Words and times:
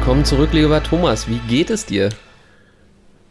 Willkommen 0.00 0.24
zurück, 0.24 0.48
lieber 0.54 0.82
Thomas. 0.82 1.28
Wie 1.28 1.38
geht 1.46 1.68
es 1.68 1.84
dir? 1.84 2.08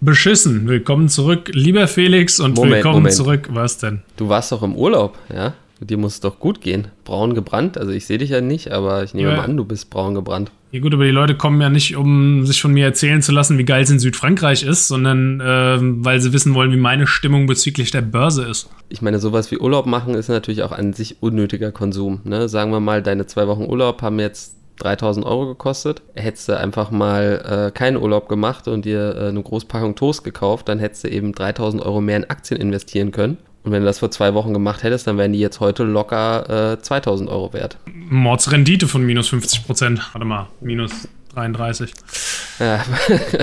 Beschissen. 0.02 0.68
Willkommen 0.68 1.10
zurück, 1.10 1.50
lieber 1.52 1.88
Felix, 1.88 2.40
und 2.40 2.56
Moment, 2.56 2.76
willkommen 2.76 2.96
Moment. 2.98 3.16
zurück. 3.16 3.50
Was 3.52 3.80
denn? 3.80 4.04
Du 4.18 4.30
warst 4.30 4.52
doch 4.52 4.62
im 4.62 4.76
Urlaub, 4.76 5.18
ja? 5.34 5.54
Dir 5.82 5.98
muss 5.98 6.14
es 6.16 6.20
doch 6.20 6.40
gut 6.40 6.62
gehen. 6.62 6.88
Braun 7.06 7.34
gebrannt. 7.34 7.78
Also 7.78 7.92
ich 7.92 8.06
sehe 8.06 8.18
dich 8.20 8.30
ja 8.30 8.40
nicht, 8.42 8.72
aber 8.72 9.04
ich 9.04 9.14
nehme 9.16 9.32
Ja. 9.32 9.38
mal 9.38 9.44
an, 9.46 9.58
du 9.58 9.66
bist 9.66 9.90
braun 9.90 10.14
gebrannt. 10.14 10.52
Ja 10.72 10.80
gut, 10.80 10.94
aber 10.94 11.06
die 11.06 11.10
Leute 11.12 11.36
kommen 11.36 11.60
ja 11.60 11.70
nicht, 11.70 11.96
um 11.98 12.46
sich 12.46 12.62
von 12.62 12.72
mir 12.72 12.86
erzählen 12.86 13.22
zu 13.24 13.32
lassen, 13.32 13.58
wie 13.58 13.66
geil 13.66 13.82
es 13.82 13.90
in 13.90 13.98
Südfrankreich 13.98 14.62
ist, 14.64 14.88
sondern 14.88 15.42
ähm, 15.44 16.06
weil 16.06 16.20
sie 16.22 16.34
wissen 16.34 16.54
wollen, 16.54 16.72
wie 16.72 16.78
meine 16.78 17.08
Stimmung 17.08 17.48
bezüglich 17.48 17.90
der 17.92 18.02
Börse 18.04 18.44
ist. 18.44 18.70
Ich 18.90 19.02
meine, 19.02 19.20
sowas 19.20 19.50
wie 19.52 19.58
Urlaub 19.58 19.88
machen 19.88 20.14
ist 20.14 20.28
natürlich 20.28 20.62
auch 20.64 20.72
an 20.74 20.94
sich 20.94 21.18
unnötiger 21.24 21.72
Konsum. 21.72 22.22
Ne? 22.26 22.48
Sagen 22.48 22.72
wir 22.72 22.80
mal, 22.80 23.02
deine 23.02 23.26
zwei 23.26 23.48
Wochen 23.48 23.64
Urlaub 23.64 24.02
haben 24.04 24.20
jetzt 24.20 24.56
3000 24.80 25.26
Euro 25.26 25.48
gekostet. 25.48 26.02
Hättest 26.16 26.50
du 26.50 26.58
einfach 26.58 26.92
mal 26.92 27.68
äh, 27.68 27.72
keinen 27.72 27.98
Urlaub 27.98 28.28
gemacht 28.28 28.68
und 28.68 28.86
dir 28.86 29.16
äh, 29.16 29.28
eine 29.30 29.42
Großpackung 29.42 29.96
Toast 29.96 30.24
gekauft, 30.24 30.70
dann 30.70 30.80
hättest 30.80 31.04
du 31.04 31.10
eben 31.10 31.34
3000 31.34 31.84
Euro 31.84 32.02
mehr 32.02 32.18
in 32.18 32.30
Aktien 32.30 32.60
investieren 32.60 33.12
können. 33.12 33.38
Und 33.64 33.74
wenn 33.74 33.82
du 33.82 33.86
das 33.86 34.00
vor 34.00 34.10
zwei 34.10 34.34
Wochen 34.34 34.54
gemacht 34.54 34.84
hättest, 34.84 35.08
dann 35.08 35.18
wären 35.18 35.34
die 35.34 35.40
jetzt 35.40 35.60
heute 35.60 35.84
locker 35.84 36.74
äh, 36.74 36.82
2000 36.82 37.30
Euro 37.30 37.54
wert. 37.54 37.78
Mordsrendite 38.10 38.88
von 38.88 39.06
minus 39.06 39.30
50 39.30 39.66
Prozent. 39.66 40.10
Warte 40.14 40.26
mal, 40.26 40.48
minus 40.62 41.08
33. 41.34 41.94
Ja, 42.60 42.84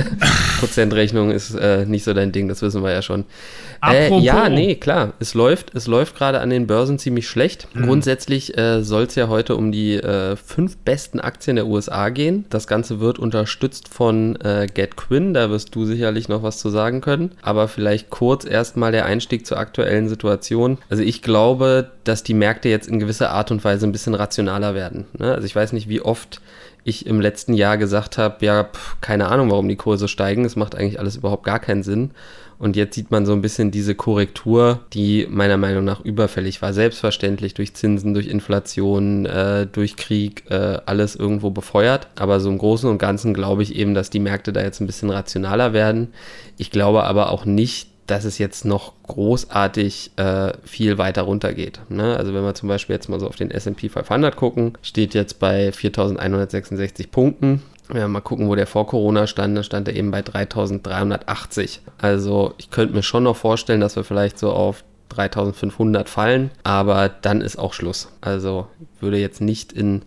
Prozentrechnung 0.61 1.30
ist 1.30 1.55
äh, 1.55 1.87
nicht 1.87 2.05
so 2.05 2.12
dein 2.12 2.33
Ding, 2.33 2.48
das 2.48 2.62
wissen 2.62 2.83
wir 2.83 2.93
ja 2.93 3.02
schon. 3.02 3.25
Äh, 3.83 4.19
ja, 4.19 4.48
nee, 4.48 4.75
klar, 4.75 5.15
es 5.20 5.34
läuft, 5.34 5.75
es 5.75 5.87
läuft 5.87 6.16
gerade 6.16 6.41
an 6.41 6.51
den 6.51 6.66
Börsen 6.66 6.98
ziemlich 6.98 7.29
schlecht. 7.29 7.69
Mhm. 7.75 7.87
Grundsätzlich 7.87 8.56
äh, 8.59 8.83
soll 8.83 9.05
es 9.05 9.15
ja 9.15 9.29
heute 9.29 9.56
um 9.56 9.73
die 9.73 9.95
äh, 9.95 10.37
fünf 10.37 10.77
besten 10.79 11.20
Aktien 11.20 11.56
der 11.56 11.66
USA 11.66 12.09
gehen. 12.09 12.45
Das 12.51 12.67
Ganze 12.67 13.00
wird 13.00 13.19
unterstützt 13.19 13.89
von 13.89 14.37
äh, 14.37 14.67
GetQuinn, 14.72 15.34
da 15.34 15.50
wirst 15.50 15.75
du 15.75 15.84
sicherlich 15.84 16.28
noch 16.28 16.42
was 16.42 16.59
zu 16.59 16.70
sagen 16.70 17.00
können. 17.00 17.33
Aber 17.42 17.69
vielleicht 17.69 18.11
kurz 18.11 18.44
erstmal 18.44 18.92
der 18.92 19.06
Einstieg 19.06 19.47
zur 19.47 19.59
aktuellen 19.59 20.09
Situation. 20.09 20.78
Also 20.89 21.03
ich 21.03 21.22
glaube, 21.22 21.91
dass 22.05 22.22
die 22.22 22.34
Märkte 22.34 22.69
jetzt 22.69 22.89
in 22.89 22.98
gewisser 22.98 23.31
Art 23.31 23.50
und 23.50 23.64
Weise 23.64 23.87
ein 23.87 23.92
bisschen 23.92 24.14
rationaler 24.14 24.75
werden. 24.75 25.06
Ne? 25.19 25.33
Also 25.33 25.47
ich 25.47 25.56
weiß 25.56 25.72
nicht, 25.72 25.89
wie 25.89 26.00
oft 26.00 26.41
ich 26.87 27.06
im 27.06 27.20
letzten 27.20 27.55
Jahr 27.55 27.79
gesagt 27.79 28.17
habe, 28.17 28.45
ja, 28.45 28.65
pf, 28.65 28.97
keine 29.01 29.29
Ahnung, 29.29 29.51
warum 29.51 29.69
die 29.69 29.77
Kurse 29.77 30.09
steigen. 30.09 30.45
Es 30.45 30.56
macht 30.56 30.75
eigentlich 30.75 31.01
alles 31.01 31.17
überhaupt 31.17 31.45
gar 31.45 31.59
keinen 31.59 31.83
Sinn. 31.83 32.12
Und 32.59 32.77
jetzt 32.77 32.95
sieht 32.95 33.11
man 33.11 33.27
so 33.27 33.33
ein 33.33 33.43
bisschen 33.43 33.70
diese 33.70 33.95
Korrektur, 33.95 34.81
die 34.95 35.27
meiner 35.28 35.59
Meinung 35.59 35.84
nach 35.84 36.01
überfällig 36.01 36.62
war. 36.62 36.73
Selbstverständlich 36.73 37.53
durch 37.55 37.75
Zinsen, 37.75 38.15
durch 38.15 38.28
Inflation, 38.28 39.27
äh, 39.27 39.67
durch 39.67 39.97
Krieg, 39.97 40.45
äh, 40.48 40.78
alles 40.87 41.17
irgendwo 41.17 41.51
befeuert. 41.51 42.09
Aber 42.15 42.41
so 42.41 42.48
im 42.48 42.59
Großen 42.59 42.89
und 42.89 42.98
Ganzen 42.98 43.34
glaube 43.34 43.62
ich 43.62 43.75
eben, 43.75 43.95
dass 43.95 44.09
die 44.09 44.21
Märkte 44.21 44.53
da 44.53 44.62
jetzt 44.62 44.81
ein 44.81 44.87
bisschen 44.87 45.11
rationaler 45.11 45.73
werden. 45.73 46.15
Ich 46.56 46.71
glaube 46.71 47.05
aber 47.05 47.31
auch 47.31 47.45
nicht, 47.45 47.89
dass 48.07 48.25
es 48.25 48.39
jetzt 48.39 48.65
noch 48.65 48.93
großartig 49.07 50.12
äh, 50.17 50.53
viel 50.65 50.99
weiter 50.99 51.23
runter 51.23 51.53
geht. 51.53 51.81
Ne? 51.89 52.17
Also 52.17 52.35
wenn 52.35 52.45
wir 52.45 52.55
zum 52.55 52.69
Beispiel 52.69 52.95
jetzt 52.95 53.09
mal 53.09 53.21
so 53.21 53.27
auf 53.27 53.37
den 53.37 53.51
S&P 53.51 53.89
500 53.89 54.37
gucken, 54.37 54.75
steht 54.83 55.15
jetzt 55.15 55.39
bei 55.39 55.71
4.166 55.71 57.11
Punkten. 57.11 57.62
Wir 57.89 58.09
mal 58.09 58.21
gucken, 58.21 58.49
wo 58.49 58.55
der 58.55 58.67
vor 58.67 58.87
Corona 58.87 59.27
stand, 59.27 59.57
dann 59.57 59.65
stand 59.65 59.89
er 59.89 59.95
eben 59.95 60.11
bei 60.11 60.21
3.380. 60.21 61.81
Also 61.99 62.55
ich 62.59 62.71
könnte 62.71 62.95
mir 62.95 63.03
schon 63.03 63.25
noch 63.25 63.37
vorstellen, 63.37 63.81
dass 63.81 63.97
wir 63.97 64.05
vielleicht 64.05 64.39
so 64.39 64.53
auf 64.53 64.84
3.500 65.15 66.09
fallen, 66.09 66.51
aber 66.65 67.09
dann 67.09 67.41
ist 67.41 67.59
auch 67.59 67.73
Schluss. 67.73 68.09
Also 68.21 68.67
ich 68.97 69.03
würde 69.03 69.19
jetzt 69.19 69.41
nicht 69.41 69.73
in 69.73 70.03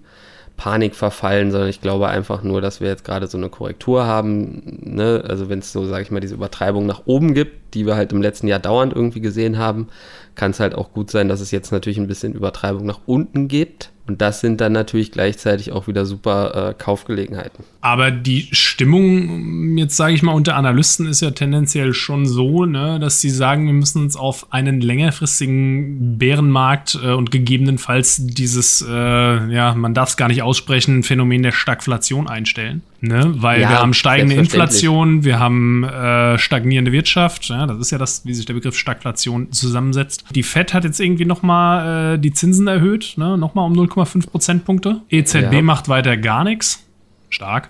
Panik 0.60 0.94
verfallen, 0.94 1.52
sondern 1.52 1.70
ich 1.70 1.80
glaube 1.80 2.10
einfach 2.10 2.44
nur, 2.44 2.60
dass 2.60 2.82
wir 2.82 2.90
jetzt 2.90 3.06
gerade 3.06 3.28
so 3.28 3.38
eine 3.38 3.48
Korrektur 3.48 4.06
haben. 4.06 4.62
Ne? 4.82 5.24
Also 5.26 5.48
wenn 5.48 5.60
es 5.60 5.72
so, 5.72 5.86
sage 5.86 6.04
ich 6.04 6.12
mal, 6.12 6.20
diese 6.20 6.36
Übertreibung 6.36 6.86
nach 6.86 7.04
oben 7.06 7.34
gibt, 7.34 7.69
die 7.74 7.86
wir 7.86 7.96
halt 7.96 8.12
im 8.12 8.22
letzten 8.22 8.48
Jahr 8.48 8.60
dauernd 8.60 8.94
irgendwie 8.94 9.22
gesehen 9.22 9.58
haben, 9.58 9.88
kann 10.36 10.52
es 10.52 10.60
halt 10.60 10.74
auch 10.74 10.94
gut 10.94 11.12
sein, 11.12 11.28
dass 11.28 11.42
es 11.42 11.52
jetzt 11.52 11.72
natürlich 11.72 11.98
ein 11.98 12.08
bisschen 12.08 12.34
Übertreibung 12.34 12.86
nach 12.86 13.02
unten 13.06 13.48
gibt. 13.48 13.92
Und 14.08 14.22
das 14.22 14.40
sind 14.40 14.60
dann 14.60 14.72
natürlich 14.72 15.12
gleichzeitig 15.12 15.72
auch 15.72 15.88
wieder 15.88 16.04
super 16.04 16.70
äh, 16.70 16.74
Kaufgelegenheiten. 16.74 17.64
Aber 17.82 18.10
die 18.10 18.48
Stimmung, 18.52 19.78
jetzt 19.78 19.98
sage 19.98 20.16
ich 20.16 20.24
mal, 20.24 20.32
unter 20.32 20.56
Analysten 20.56 21.06
ist 21.08 21.22
ja 21.22 21.30
tendenziell 21.30 21.94
schon 21.94 22.26
so, 22.26 22.66
ne, 22.66 23.00
dass 23.00 23.22
sie 23.22 23.30
sagen, 23.30 23.68
wir 23.68 23.74
müssen 23.74 24.02
uns 24.02 24.16
auf 24.16 24.52
einen 24.52 24.82
längerfristigen 24.82 26.18
Bärenmarkt 26.18 26.98
äh, 27.04 27.12
und 27.12 27.30
gegebenenfalls 27.30 28.18
dieses, 28.20 28.82
äh, 28.82 28.92
ja, 28.92 29.76
man 29.76 29.94
darf 29.94 30.10
es 30.10 30.18
gar 30.18 30.30
nicht 30.30 30.42
aussprechen, 30.42 31.04
Phänomen 31.04 31.44
der 31.44 31.52
Stagflation 31.52 32.28
einstellen. 32.28 32.82
Ne? 33.02 33.34
Weil 33.38 33.62
Ja, 33.62 33.70
wir 33.70 33.80
haben 33.80 33.94
steigende. 33.94 34.36
Inflation, 34.36 35.24
wir 35.24 35.40
haben 35.40 35.84
äh, 35.86 36.38
stagnierende 36.38 36.92
Wirtschaft, 36.92 37.46
ja, 37.50 37.66
das 37.66 37.78
ist 37.80 37.92
ja 37.92 37.98
das, 37.98 38.26
wie 38.26 38.34
sich 38.34 38.46
der 38.46 38.54
Begriff 38.56 38.78
Stagflation 38.78 39.52
zusammensetzt. 39.52 40.26
Die 40.36 40.44
Fed 40.44 40.74
hat 40.74 40.84
jetzt 40.84 41.00
irgendwie 41.00 41.26
nochmal 41.26 42.16
äh, 42.16 42.20
die 42.20 42.34
Zinsen 42.34 42.68
erhöht, 42.68 43.14
ne? 43.18 43.38
nochmal 43.38 43.66
um 43.66 43.74
0,5 43.74 44.30
Prozentpunkte. 44.30 45.02
EZB 45.10 45.54
Ja. 45.54 45.62
macht 45.62 45.88
weiter 45.88 46.18
gar 46.18 46.44
nichts. 46.44 46.84
Stark. 47.30 47.70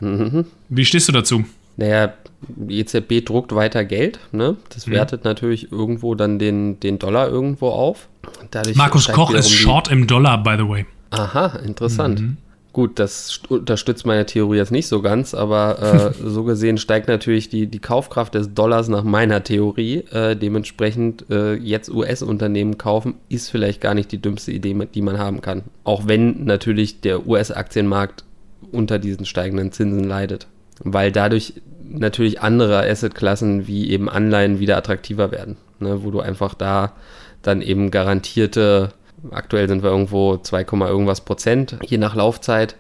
Wie 0.70 0.86
stehst 0.86 1.08
du 1.10 1.12
dazu? 1.12 1.44
Naja, 1.78 2.14
die 2.48 2.80
EZB 2.80 3.24
druckt 3.26 3.54
weiter 3.54 3.84
Geld. 3.86 4.20
Ne? 4.32 4.56
Das 4.74 4.88
Mhm. 4.88 4.92
wertet 4.92 5.26
natürlich 5.26 5.72
irgendwo 5.72 6.16
dann 6.16 6.40
den, 6.40 6.80
den 6.80 6.98
Dollar 6.98 7.28
irgendwo 7.30 7.70
auf. 7.70 8.08
Dadurch 8.52 8.76
Markus 8.78 9.08
Koch 9.10 9.32
ist 9.34 9.52
short 9.52 9.90
im 9.90 10.08
Dollar, 10.08 10.42
by 10.42 10.56
the 10.58 10.68
way. 10.68 10.86
Aha, 11.12 11.60
interessant. 11.66 12.22
Mhm. 12.22 12.38
Gut, 12.80 12.98
das 12.98 13.30
st- 13.30 13.50
unterstützt 13.50 14.06
meine 14.06 14.26
Theorie 14.26 14.56
jetzt 14.56 14.72
nicht 14.72 14.88
so 14.88 15.02
ganz, 15.02 15.34
aber 15.34 16.14
äh, 16.24 16.24
so 16.30 16.46
gesehen 16.46 16.78
steigt 16.78 17.10
natürlich 17.10 17.50
die, 17.50 17.68
die 17.68 17.80
Kaufkraft 17.80 18.36
des 18.36 18.54
Dollars 18.54 18.88
nach 18.88 19.04
meiner 19.04 19.44
Theorie. 19.44 20.06
Äh, 20.14 20.38
dementsprechend 20.38 21.30
äh, 21.30 21.56
jetzt 21.56 21.90
US-Unternehmen 21.90 22.78
kaufen, 22.78 23.16
ist 23.28 23.50
vielleicht 23.50 23.82
gar 23.82 23.96
nicht 23.96 24.14
die 24.14 24.22
dümmste 24.22 24.54
Idee, 24.54 24.74
die 24.96 25.02
man 25.02 25.20
haben 25.20 25.42
kann. 25.42 25.64
Auch 25.84 26.08
wenn 26.08 26.46
natürlich 26.46 27.02
der 27.02 27.28
US-Aktienmarkt 27.28 28.24
unter 28.72 28.98
diesen 28.98 29.26
steigenden 29.26 29.74
Zinsen 29.74 30.06
leidet. 30.06 30.48
Weil 30.82 31.12
dadurch 31.12 31.56
natürlich 31.84 32.40
andere 32.40 32.90
Assetklassen 32.90 33.68
wie 33.68 33.90
eben 33.90 34.08
Anleihen 34.08 34.60
wieder 34.60 34.78
attraktiver 34.78 35.34
werden. 35.34 35.58
Ne, 35.82 36.02
wo 36.06 36.12
du 36.12 36.22
einfach 36.22 36.54
da 36.54 36.94
dann 37.42 37.62
eben 37.62 37.92
garantierte 37.92 38.94
Aktuell 39.32 39.68
sind 39.68 39.84
wir 39.84 39.90
irgendwo 39.90 40.38
2, 40.38 40.66
irgendwas 40.88 41.22
Prozent, 41.22 41.78
je 41.86 41.98
nach 41.98 42.16
Laufzeit. 42.16 42.76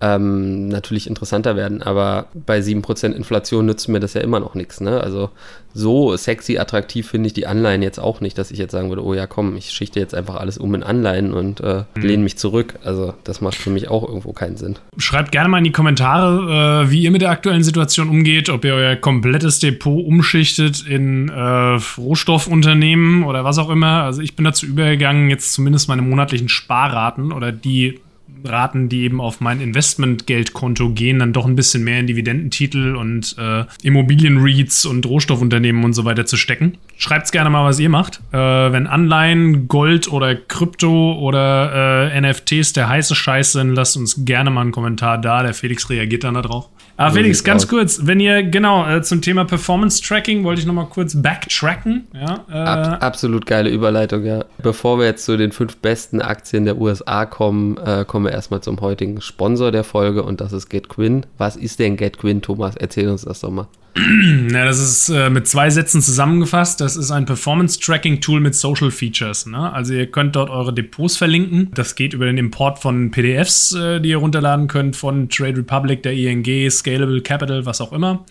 Ähm, 0.00 0.68
natürlich 0.68 1.08
interessanter 1.08 1.56
werden, 1.56 1.82
aber 1.82 2.26
bei 2.34 2.60
7% 2.60 3.12
Inflation 3.12 3.66
nützt 3.66 3.88
mir 3.88 3.98
das 3.98 4.14
ja 4.14 4.20
immer 4.20 4.38
noch 4.38 4.54
nichts. 4.54 4.80
Ne? 4.80 5.00
Also 5.00 5.30
so 5.74 6.16
sexy 6.16 6.58
attraktiv 6.58 7.08
finde 7.08 7.26
ich 7.28 7.32
die 7.32 7.46
Anleihen 7.46 7.82
jetzt 7.82 7.98
auch 7.98 8.20
nicht, 8.20 8.38
dass 8.38 8.50
ich 8.50 8.58
jetzt 8.58 8.72
sagen 8.72 8.90
würde, 8.90 9.04
oh 9.04 9.14
ja 9.14 9.26
komm, 9.26 9.56
ich 9.56 9.70
schichte 9.70 9.98
jetzt 9.98 10.14
einfach 10.14 10.36
alles 10.36 10.56
um 10.56 10.74
in 10.74 10.82
Anleihen 10.82 11.32
und 11.32 11.60
äh, 11.60 11.84
lehne 11.96 12.22
mich 12.22 12.38
zurück. 12.38 12.74
Also 12.84 13.14
das 13.24 13.40
macht 13.40 13.56
für 13.56 13.70
mich 13.70 13.88
auch 13.88 14.06
irgendwo 14.06 14.32
keinen 14.32 14.56
Sinn. 14.56 14.76
Schreibt 14.98 15.32
gerne 15.32 15.48
mal 15.48 15.58
in 15.58 15.64
die 15.64 15.72
Kommentare, 15.72 16.84
äh, 16.84 16.90
wie 16.90 17.02
ihr 17.02 17.10
mit 17.10 17.22
der 17.22 17.30
aktuellen 17.30 17.64
Situation 17.64 18.08
umgeht, 18.08 18.50
ob 18.50 18.64
ihr 18.64 18.74
euer 18.74 18.96
komplettes 18.96 19.58
Depot 19.58 20.04
umschichtet 20.04 20.86
in 20.86 21.28
äh, 21.28 21.78
Rohstoffunternehmen 21.98 23.24
oder 23.24 23.44
was 23.44 23.58
auch 23.58 23.70
immer. 23.70 24.04
Also 24.04 24.22
ich 24.22 24.36
bin 24.36 24.44
dazu 24.44 24.64
übergegangen, 24.64 25.28
jetzt 25.28 25.52
zumindest 25.52 25.88
meine 25.88 26.02
monatlichen 26.02 26.48
Sparraten 26.48 27.32
oder 27.32 27.52
die 27.52 28.00
Raten, 28.44 28.88
die 28.88 29.02
eben 29.02 29.20
auf 29.20 29.40
mein 29.40 29.60
Investmentgeldkonto 29.60 30.90
gehen, 30.90 31.18
dann 31.18 31.32
doch 31.32 31.46
ein 31.46 31.56
bisschen 31.56 31.84
mehr 31.84 32.00
in 32.00 32.06
Dividendentitel 32.06 32.96
und 32.96 33.36
äh, 33.38 33.64
Immobilien-REITs 33.82 34.86
und 34.86 35.06
Rohstoffunternehmen 35.06 35.84
und 35.84 35.92
so 35.92 36.04
weiter 36.04 36.26
zu 36.26 36.36
stecken. 36.36 36.78
Schreibt's 36.96 37.32
gerne 37.32 37.50
mal, 37.50 37.64
was 37.64 37.78
ihr 37.78 37.88
macht. 37.88 38.20
Äh, 38.32 38.36
wenn 38.38 38.86
Anleihen, 38.86 39.68
Gold 39.68 40.10
oder 40.10 40.34
Krypto 40.34 41.18
oder 41.18 42.10
äh, 42.12 42.20
NFTs 42.20 42.72
der 42.72 42.88
heiße 42.88 43.14
Scheiß 43.14 43.52
sind, 43.52 43.74
lasst 43.74 43.96
uns 43.96 44.24
gerne 44.24 44.50
mal 44.50 44.62
einen 44.62 44.72
Kommentar 44.72 45.18
da. 45.18 45.42
Der 45.42 45.54
Felix 45.54 45.90
reagiert 45.90 46.24
dann 46.24 46.34
darauf. 46.34 46.68
Aber 46.98 47.10
So 47.10 47.16
Felix, 47.16 47.44
ganz 47.44 47.62
aus. 47.62 47.68
kurz, 47.68 48.00
wenn 48.06 48.18
ihr, 48.18 48.42
genau, 48.42 48.84
äh, 48.86 49.00
zum 49.02 49.22
Thema 49.22 49.44
Performance 49.44 50.02
Tracking 50.02 50.42
wollte 50.42 50.60
ich 50.60 50.66
noch 50.66 50.74
mal 50.74 50.86
kurz 50.86 51.14
backtracken. 51.22 52.08
Ja, 52.12 52.44
äh, 52.50 52.52
Ab, 52.52 53.02
absolut 53.04 53.46
geile 53.46 53.70
Überleitung, 53.70 54.24
ja. 54.24 54.44
Bevor 54.60 54.98
wir 54.98 55.06
jetzt 55.06 55.24
zu 55.24 55.36
den 55.36 55.52
fünf 55.52 55.76
besten 55.76 56.20
Aktien 56.20 56.64
der 56.64 56.76
USA 56.76 57.24
kommen, 57.24 57.76
äh, 57.76 58.04
kommen 58.04 58.26
wir 58.26 58.32
erstmal 58.32 58.62
zum 58.62 58.80
heutigen 58.80 59.20
Sponsor 59.20 59.70
der 59.70 59.84
Folge 59.84 60.24
und 60.24 60.40
das 60.40 60.52
ist 60.52 60.68
GetQuinn. 60.70 61.24
Was 61.38 61.54
ist 61.54 61.78
denn 61.78 61.96
GetQuinn, 61.96 62.42
Thomas? 62.42 62.74
Erzähl 62.74 63.08
uns 63.08 63.22
das 63.24 63.40
doch 63.40 63.50
mal. 63.50 63.68
Ja, 64.50 64.64
das 64.64 64.78
ist 64.78 65.08
äh, 65.08 65.30
mit 65.30 65.46
zwei 65.46 65.70
Sätzen 65.70 66.00
zusammengefasst. 66.00 66.80
Das 66.80 66.96
ist 66.96 67.10
ein 67.10 67.26
Performance-Tracking-Tool 67.26 68.40
mit 68.40 68.54
Social 68.54 68.90
Features. 68.90 69.46
Ne? 69.46 69.72
Also 69.72 69.94
ihr 69.94 70.10
könnt 70.10 70.36
dort 70.36 70.50
eure 70.50 70.72
Depots 70.72 71.16
verlinken. 71.16 71.70
Das 71.74 71.94
geht 71.94 72.14
über 72.14 72.26
den 72.26 72.38
Import 72.38 72.78
von 72.78 73.10
PDFs, 73.10 73.74
äh, 73.74 74.00
die 74.00 74.10
ihr 74.10 74.18
runterladen 74.18 74.68
könnt 74.68 74.96
von 74.96 75.28
Trade 75.28 75.58
Republic, 75.58 76.02
der 76.02 76.12
ING, 76.14 76.70
Scalable 76.70 77.20
Capital, 77.20 77.66
was 77.66 77.80
auch 77.80 77.92
immer. 77.92 78.24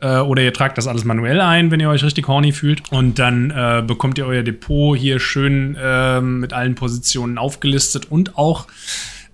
Äh, 0.00 0.18
oder 0.18 0.42
ihr 0.42 0.52
tragt 0.52 0.78
das 0.78 0.86
alles 0.86 1.04
manuell 1.04 1.40
ein, 1.40 1.70
wenn 1.70 1.80
ihr 1.80 1.88
euch 1.88 2.02
richtig 2.02 2.26
horny 2.26 2.52
fühlt. 2.52 2.90
Und 2.92 3.18
dann 3.18 3.50
äh, 3.50 3.82
bekommt 3.86 4.18
ihr 4.18 4.26
euer 4.26 4.42
Depot 4.42 4.96
hier 4.96 5.20
schön 5.20 5.76
ähm, 5.80 6.40
mit 6.40 6.52
allen 6.52 6.74
Positionen 6.74 7.38
aufgelistet 7.38 8.10
und 8.10 8.36
auch 8.36 8.66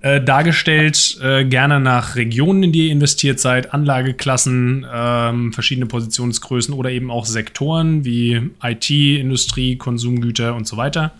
äh, 0.01 0.21
dargestellt, 0.21 1.19
äh, 1.23 1.45
gerne 1.45 1.81
nach 1.81 2.17
Regionen, 2.17 2.63
in 2.65 2.73
die 2.73 2.87
ihr 2.87 2.93
investiert 2.93 3.41
seid, 3.41 3.73
Anlageklassen, 3.73 4.87
ähm, 4.93 5.53
verschiedene 5.53 5.87
Positionsgrößen 5.87 6.75
oder 6.75 6.91
eben 6.91 7.11
auch 7.11 7.27
Sektoren 7.27 8.05
wie 8.05 8.51
IT, 8.63 8.91
Industrie, 8.91 9.77
Konsumgüter 9.77 10.55
und 10.55 10.67
so 10.67 10.77
weiter. 10.77 11.13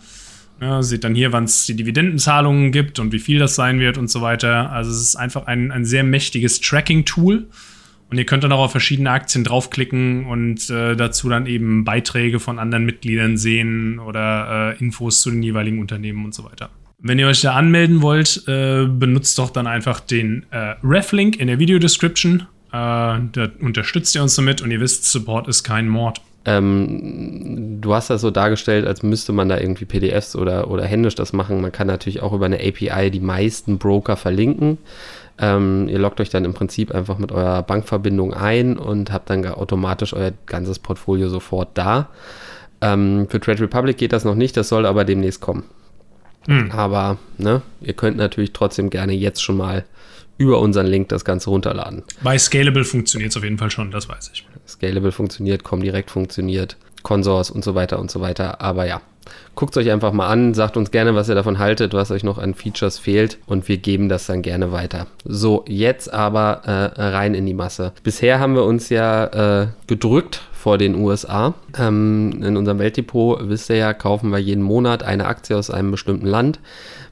Ja, 0.61 0.81
seht 0.81 1.03
dann 1.03 1.15
hier, 1.15 1.31
wann 1.33 1.43
es 1.43 1.65
die 1.65 1.75
Dividendenzahlungen 1.75 2.71
gibt 2.71 2.99
und 2.99 3.11
wie 3.11 3.19
viel 3.19 3.39
das 3.39 3.55
sein 3.55 3.79
wird 3.79 3.97
und 3.97 4.09
so 4.09 4.21
weiter. 4.21 4.71
Also 4.71 4.91
es 4.91 5.01
ist 5.01 5.15
einfach 5.15 5.45
ein, 5.45 5.71
ein 5.71 5.85
sehr 5.85 6.03
mächtiges 6.03 6.61
Tracking-Tool. 6.61 7.47
Und 8.09 8.17
ihr 8.17 8.25
könnt 8.25 8.43
dann 8.43 8.53
auch 8.53 8.63
auf 8.63 8.71
verschiedene 8.71 9.11
Aktien 9.11 9.43
draufklicken 9.43 10.25
und 10.27 10.69
äh, 10.69 10.95
dazu 10.95 11.27
dann 11.27 11.45
eben 11.45 11.83
Beiträge 11.83 12.39
von 12.39 12.57
anderen 12.57 12.85
Mitgliedern 12.85 13.37
sehen 13.37 13.99
oder 13.99 14.75
äh, 14.75 14.79
Infos 14.79 15.19
zu 15.21 15.29
den 15.29 15.43
jeweiligen 15.43 15.79
Unternehmen 15.79 16.23
und 16.23 16.33
so 16.33 16.45
weiter. 16.45 16.69
Wenn 16.99 17.19
ihr 17.19 17.27
euch 17.27 17.41
da 17.41 17.53
anmelden 17.53 18.01
wollt, 18.01 18.43
äh, 18.47 18.85
benutzt 18.87 19.37
doch 19.37 19.51
dann 19.51 19.67
einfach 19.67 19.99
den 19.99 20.45
äh, 20.49 20.75
Ref-Link 20.83 21.39
in 21.39 21.47
der 21.47 21.59
Video-Description. 21.59 22.47
Äh, 22.69 22.71
da 22.71 23.49
unterstützt 23.61 24.15
ihr 24.15 24.23
uns 24.23 24.35
damit 24.35 24.61
und 24.61 24.71
ihr 24.71 24.79
wisst, 24.79 25.05
Support 25.05 25.47
ist 25.47 25.63
kein 25.63 25.87
Mord. 25.87 26.21
Ähm, 26.45 27.79
du 27.81 27.93
hast 27.93 28.09
das 28.09 28.21
so 28.21 28.31
dargestellt, 28.31 28.87
als 28.87 29.03
müsste 29.03 29.31
man 29.31 29.47
da 29.47 29.59
irgendwie 29.59 29.85
PDFs 29.85 30.35
oder, 30.35 30.71
oder 30.71 30.85
händisch 30.85 31.13
das 31.13 31.33
machen. 31.33 31.61
Man 31.61 31.71
kann 31.71 31.87
natürlich 31.87 32.21
auch 32.21 32.33
über 32.33 32.45
eine 32.45 32.57
API 32.57 33.11
die 33.11 33.19
meisten 33.19 33.77
Broker 33.77 34.17
verlinken. 34.17 34.79
Ähm, 35.37 35.87
ihr 35.89 35.99
loggt 35.99 36.19
euch 36.19 36.29
dann 36.29 36.45
im 36.45 36.53
Prinzip 36.55 36.95
einfach 36.95 37.19
mit 37.19 37.31
eurer 37.31 37.61
Bankverbindung 37.61 38.33
ein 38.33 38.77
und 38.77 39.11
habt 39.11 39.29
dann 39.29 39.45
automatisch 39.45 40.13
euer 40.13 40.31
ganzes 40.47 40.79
Portfolio 40.79 41.29
sofort 41.29 41.77
da. 41.77 42.09
Ähm, 42.81 43.27
für 43.29 43.39
Trade 43.39 43.61
Republic 43.61 43.97
geht 43.97 44.13
das 44.13 44.23
noch 44.23 44.35
nicht, 44.35 44.57
das 44.57 44.69
soll 44.69 44.87
aber 44.87 45.05
demnächst 45.05 45.41
kommen. 45.41 45.63
Mhm. 46.47 46.71
Aber 46.71 47.17
ne, 47.37 47.61
ihr 47.81 47.93
könnt 47.93 48.17
natürlich 48.17 48.53
trotzdem 48.53 48.89
gerne 48.89 49.13
jetzt 49.13 49.43
schon 49.43 49.57
mal 49.57 49.85
über 50.37 50.59
unseren 50.59 50.85
Link 50.87 51.09
das 51.09 51.25
Ganze 51.25 51.49
runterladen. 51.49 52.03
Bei 52.21 52.37
Scalable 52.37 52.83
funktioniert 52.83 53.31
es 53.31 53.37
auf 53.37 53.43
jeden 53.43 53.57
Fall 53.57 53.71
schon, 53.71 53.91
das 53.91 54.07
weiß 54.09 54.31
ich. 54.33 54.45
Scalable 54.67 55.11
funktioniert, 55.11 55.63
Comdirect 55.63 56.11
funktioniert, 56.11 56.77
Consors 57.03 57.51
und 57.51 57.63
so 57.63 57.75
weiter 57.75 57.99
und 57.99 58.11
so 58.11 58.21
weiter. 58.21 58.61
Aber 58.61 58.85
ja, 58.85 59.01
guckt 59.55 59.75
es 59.75 59.83
euch 59.83 59.91
einfach 59.91 60.11
mal 60.13 60.27
an, 60.27 60.53
sagt 60.53 60.77
uns 60.77 60.91
gerne, 60.91 61.15
was 61.15 61.29
ihr 61.29 61.35
davon 61.35 61.59
haltet, 61.59 61.93
was 61.93 62.11
euch 62.11 62.23
noch 62.23 62.37
an 62.37 62.53
Features 62.53 62.99
fehlt 62.99 63.37
und 63.45 63.67
wir 63.67 63.77
geben 63.77 64.09
das 64.09 64.27
dann 64.27 64.41
gerne 64.41 64.71
weiter. 64.71 65.07
So, 65.25 65.65
jetzt 65.67 66.13
aber 66.13 66.61
äh, 66.65 67.01
rein 67.01 67.33
in 67.33 67.45
die 67.45 67.53
Masse. 67.53 67.93
Bisher 68.03 68.39
haben 68.39 68.55
wir 68.55 68.63
uns 68.63 68.89
ja 68.89 69.63
äh, 69.63 69.67
gedrückt 69.87 70.41
vor 70.53 70.77
den 70.77 70.95
USA. 70.95 71.53
Ähm, 71.77 72.41
in 72.43 72.57
unserem 72.57 72.79
Weltdepot, 72.79 73.47
wisst 73.49 73.69
ihr 73.69 73.77
ja, 73.77 73.93
kaufen 73.93 74.31
wir 74.31 74.39
jeden 74.39 74.63
Monat 74.63 75.03
eine 75.03 75.25
Aktie 75.25 75.55
aus 75.55 75.69
einem 75.69 75.91
bestimmten 75.91 76.25
Land. 76.25 76.59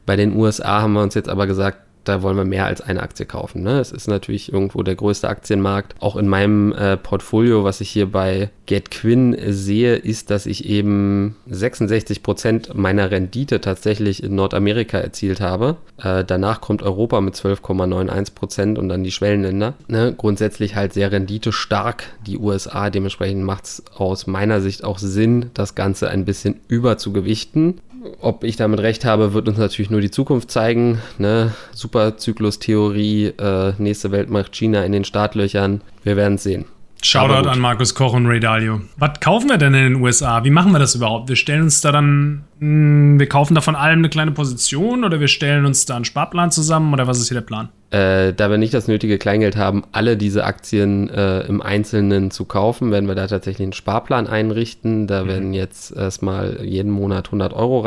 Bei 0.05 0.15
den 0.15 0.35
USA 0.35 0.81
haben 0.81 0.93
wir 0.93 1.01
uns 1.01 1.15
jetzt 1.15 1.29
aber 1.29 1.47
gesagt, 1.47 1.79
da 2.05 2.21
wollen 2.21 2.37
wir 2.37 2.45
mehr 2.45 2.65
als 2.65 2.81
eine 2.81 3.01
Aktie 3.01 3.25
kaufen. 3.25 3.63
Ne? 3.63 3.79
Es 3.79 3.91
ist 3.91 4.07
natürlich 4.07 4.51
irgendwo 4.53 4.83
der 4.83 4.95
größte 4.95 5.27
Aktienmarkt. 5.27 5.95
Auch 5.99 6.15
in 6.15 6.27
meinem 6.27 6.71
äh, 6.73 6.97
Portfolio, 6.97 7.63
was 7.63 7.81
ich 7.81 7.89
hier 7.89 8.11
bei 8.11 8.49
GetQuinn 8.67 9.35
sehe, 9.47 9.95
ist, 9.95 10.29
dass 10.29 10.45
ich 10.45 10.65
eben 10.65 11.35
66 11.47 12.23
Prozent 12.23 12.75
meiner 12.75 13.11
Rendite 13.11 13.61
tatsächlich 13.61 14.23
in 14.23 14.35
Nordamerika 14.35 14.97
erzielt 14.97 15.41
habe. 15.41 15.77
Äh, 16.01 16.23
danach 16.23 16.61
kommt 16.61 16.83
Europa 16.83 17.21
mit 17.21 17.35
12,91 17.35 18.33
Prozent 18.33 18.79
und 18.79 18.89
dann 18.89 19.03
die 19.03 19.11
Schwellenländer. 19.11 19.73
Ne? 19.87 20.13
Grundsätzlich 20.17 20.75
halt 20.75 20.93
sehr 20.93 21.11
renditestark 21.11 22.03
die 22.25 22.37
USA. 22.37 22.89
Dementsprechend 22.89 23.43
macht 23.43 23.65
es 23.65 23.83
aus 23.95 24.27
meiner 24.27 24.61
Sicht 24.61 24.83
auch 24.83 24.99
Sinn, 24.99 25.51
das 25.53 25.75
Ganze 25.75 26.09
ein 26.09 26.25
bisschen 26.25 26.55
überzugewichten. 26.67 27.81
Ob 28.21 28.43
ich 28.43 28.55
damit 28.55 28.79
recht 28.79 29.05
habe, 29.05 29.33
wird 29.33 29.47
uns 29.47 29.57
natürlich 29.57 29.89
nur 29.89 30.01
die 30.01 30.11
Zukunft 30.11 30.51
zeigen. 30.51 30.99
Ne? 31.17 31.53
Superzyklus-Theorie, 31.73 33.33
äh, 33.37 33.73
nächste 33.77 34.11
Weltmacht 34.11 34.53
China 34.53 34.83
in 34.83 34.91
den 34.91 35.05
Startlöchern. 35.05 35.81
Wir 36.03 36.15
werden 36.15 36.35
es 36.35 36.43
sehen. 36.43 36.65
Shoutout 37.05 37.47
an 37.47 37.59
Markus 37.59 37.93
Koch 37.93 38.13
und 38.13 38.25
Ray 38.25 38.39
Dalio. 38.39 38.81
Was 38.97 39.19
kaufen 39.19 39.47
wir 39.47 39.59
denn 39.59 39.75
in 39.75 39.83
den 39.83 39.95
USA? 40.01 40.43
Wie 40.43 40.49
machen 40.49 40.71
wir 40.71 40.79
das 40.79 40.95
überhaupt? 40.95 41.29
Wir 41.29 41.35
stellen 41.35 41.61
uns 41.61 41.79
da 41.79 41.91
dann, 41.91 42.45
mh, 42.59 42.59
hm, 42.59 43.19
wir 43.19 43.29
kaufen 43.29 43.53
da 43.53 43.61
von 43.61 43.75
allem 43.75 43.99
eine 43.99 44.09
kleine 44.09 44.31
Position 44.31 45.03
oder 45.03 45.19
wir 45.19 45.27
stellen 45.27 45.67
uns 45.67 45.85
da 45.85 45.95
einen 45.95 46.05
Sparplan 46.05 46.49
zusammen 46.49 46.91
oder 46.93 47.05
was 47.05 47.19
ist 47.19 47.27
hier 47.27 47.35
der 47.35 47.45
Plan? 47.45 47.69
Äh, 47.91 48.33
da 48.33 48.49
wir 48.49 48.57
nicht 48.57 48.73
das 48.73 48.87
nötige 48.87 49.19
Kleingeld 49.19 49.55
haben, 49.55 49.83
alle 49.91 50.17
diese 50.17 50.45
Aktien 50.45 51.07
äh, 51.11 51.41
im 51.41 51.61
Einzelnen 51.61 52.31
zu 52.31 52.45
kaufen, 52.45 52.89
werden 52.89 53.07
wir 53.07 53.13
da 53.13 53.27
tatsächlich 53.27 53.65
einen 53.65 53.73
Sparplan 53.73 54.25
einrichten. 54.25 55.05
Da 55.05 55.23
mhm. 55.23 55.27
werden 55.27 55.53
jetzt 55.53 55.95
erstmal 55.95 56.65
jeden 56.65 56.91
Monat 56.91 57.27
100 57.27 57.53
Euro 57.53 57.81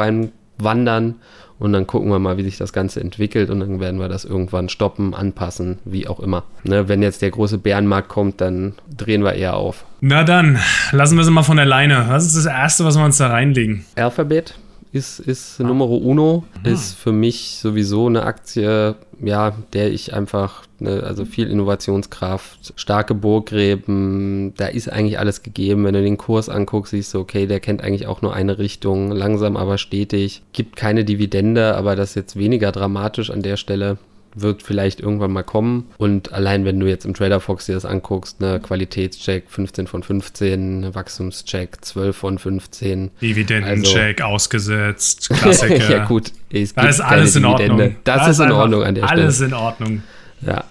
reinwandern 0.58 1.16
und 1.58 1.72
dann 1.72 1.86
gucken 1.86 2.10
wir 2.10 2.18
mal, 2.18 2.36
wie 2.36 2.44
sich 2.44 2.56
das 2.56 2.72
Ganze 2.72 3.00
entwickelt 3.00 3.50
und 3.50 3.60
dann 3.60 3.80
werden 3.80 3.98
wir 3.98 4.08
das 4.08 4.24
irgendwann 4.24 4.68
stoppen, 4.68 5.14
anpassen, 5.14 5.78
wie 5.84 6.06
auch 6.06 6.20
immer. 6.20 6.44
Ne, 6.62 6.88
wenn 6.88 7.02
jetzt 7.02 7.22
der 7.22 7.30
große 7.30 7.58
Bärenmarkt 7.58 8.08
kommt, 8.08 8.40
dann 8.40 8.74
drehen 8.96 9.24
wir 9.24 9.34
eher 9.34 9.56
auf. 9.56 9.84
Na 10.00 10.22
dann, 10.24 10.58
lassen 10.92 11.16
wir 11.16 11.24
sie 11.24 11.30
mal 11.30 11.42
von 11.42 11.56
der 11.56 11.66
Leine. 11.66 12.06
Was 12.08 12.26
ist 12.26 12.36
das 12.36 12.46
Erste, 12.46 12.84
was 12.84 12.96
wir 12.96 13.04
uns 13.04 13.18
da 13.18 13.28
reinlegen? 13.28 13.84
Alphabet 13.96 14.54
ist, 14.92 15.20
ist 15.20 15.60
ah. 15.60 15.64
Numero 15.64 15.96
Uno, 15.96 16.44
ah. 16.64 16.68
ist 16.68 16.94
für 16.94 17.12
mich 17.12 17.58
sowieso 17.60 18.06
eine 18.06 18.22
Aktie, 18.22 18.96
ja, 19.20 19.54
der 19.72 19.92
ich 19.92 20.14
einfach, 20.14 20.64
ne, 20.78 21.02
also 21.02 21.24
viel 21.24 21.50
Innovationskraft, 21.50 22.72
starke 22.76 23.14
Burggräben, 23.14 24.54
da 24.56 24.66
ist 24.66 24.90
eigentlich 24.90 25.18
alles 25.18 25.42
gegeben. 25.42 25.84
Wenn 25.84 25.94
du 25.94 26.02
den 26.02 26.18
Kurs 26.18 26.48
anguckst, 26.48 26.90
siehst 26.90 27.14
du, 27.14 27.20
okay, 27.20 27.46
der 27.46 27.60
kennt 27.60 27.82
eigentlich 27.82 28.06
auch 28.06 28.22
nur 28.22 28.34
eine 28.34 28.58
Richtung, 28.58 29.10
langsam 29.10 29.56
aber 29.56 29.78
stetig, 29.78 30.42
gibt 30.52 30.76
keine 30.76 31.04
Dividende, 31.04 31.76
aber 31.76 31.96
das 31.96 32.10
ist 32.10 32.16
jetzt 32.16 32.36
weniger 32.36 32.72
dramatisch 32.72 33.30
an 33.30 33.42
der 33.42 33.56
Stelle 33.56 33.98
wird 34.40 34.62
vielleicht 34.62 35.00
irgendwann 35.00 35.32
mal 35.32 35.42
kommen. 35.42 35.88
Und 35.98 36.32
allein 36.32 36.64
wenn 36.64 36.78
du 36.80 36.86
jetzt 36.86 37.04
im 37.04 37.14
Trader 37.14 37.40
Fox 37.40 37.66
dir 37.66 37.74
das 37.74 37.84
anguckst, 37.84 38.40
ne, 38.40 38.60
Qualitätscheck 38.60 39.44
15 39.48 39.86
von 39.86 40.02
15, 40.02 40.94
Wachstumscheck 40.94 41.84
12 41.84 42.16
von 42.16 42.38
15. 42.38 43.10
Dividendencheck 43.20 44.20
also, 44.20 44.34
ausgesetzt, 44.34 45.30
Klassiker. 45.32 45.90
ja 45.90 46.04
gut, 46.04 46.32
es 46.50 46.74
da 46.74 46.88
ist 46.88 47.00
alles 47.00 47.36
in 47.36 47.44
Ordnung. 47.44 47.96
Das, 48.04 48.18
das 48.18 48.28
ist 48.30 48.40
in 48.40 48.52
Ordnung 48.52 48.82
an 48.82 48.94
der 48.94 49.06
Stelle. 49.06 49.22
Alles 49.22 49.40
in 49.40 49.54
Ordnung. 49.54 50.02
Ja, 50.40 50.64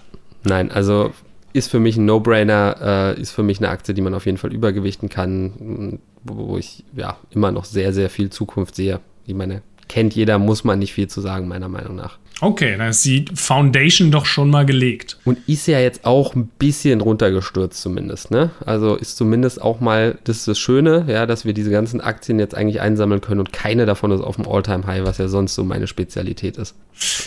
nein, 0.44 0.70
also 0.70 1.12
ist 1.52 1.70
für 1.70 1.80
mich 1.80 1.96
ein 1.96 2.04
No-Brainer, 2.04 3.14
äh, 3.16 3.20
ist 3.20 3.32
für 3.32 3.42
mich 3.42 3.58
eine 3.58 3.68
Aktie, 3.70 3.94
die 3.94 4.02
man 4.02 4.14
auf 4.14 4.26
jeden 4.26 4.38
Fall 4.38 4.52
übergewichten 4.52 5.08
kann, 5.08 5.98
wo 6.24 6.56
ich 6.58 6.84
ja 6.94 7.16
immer 7.30 7.50
noch 7.50 7.64
sehr, 7.64 7.92
sehr 7.92 8.10
viel 8.10 8.30
Zukunft 8.30 8.76
sehe. 8.76 9.00
Ich 9.26 9.34
meine, 9.34 9.62
kennt 9.88 10.14
jeder, 10.14 10.38
muss 10.38 10.64
man 10.64 10.78
nicht 10.78 10.92
viel 10.92 11.08
zu 11.08 11.20
sagen, 11.20 11.48
meiner 11.48 11.68
Meinung 11.68 11.96
nach. 11.96 12.18
Okay, 12.40 12.76
dann 12.78 12.90
ist 12.90 13.04
die 13.04 13.24
Foundation 13.34 14.12
doch 14.12 14.24
schon 14.24 14.48
mal 14.48 14.64
gelegt. 14.64 15.18
Und 15.24 15.38
ist 15.48 15.66
ja 15.66 15.80
jetzt 15.80 16.04
auch 16.04 16.36
ein 16.36 16.46
bisschen 16.58 17.00
runtergestürzt 17.00 17.80
zumindest, 17.80 18.30
ne? 18.30 18.50
Also 18.64 18.94
ist 18.94 19.16
zumindest 19.16 19.60
auch 19.60 19.80
mal, 19.80 20.18
das 20.22 20.38
ist 20.38 20.48
das 20.48 20.58
Schöne, 20.58 21.04
ja, 21.08 21.26
dass 21.26 21.44
wir 21.44 21.52
diese 21.52 21.70
ganzen 21.70 22.00
Aktien 22.00 22.38
jetzt 22.38 22.54
eigentlich 22.54 22.80
einsammeln 22.80 23.20
können 23.20 23.40
und 23.40 23.52
keine 23.52 23.86
davon 23.86 24.12
ist 24.12 24.20
auf 24.20 24.36
dem 24.36 24.46
All-Time-High, 24.46 25.04
was 25.04 25.18
ja 25.18 25.26
sonst 25.26 25.56
so 25.56 25.64
meine 25.64 25.88
Spezialität 25.88 26.58
ist. 26.58 26.76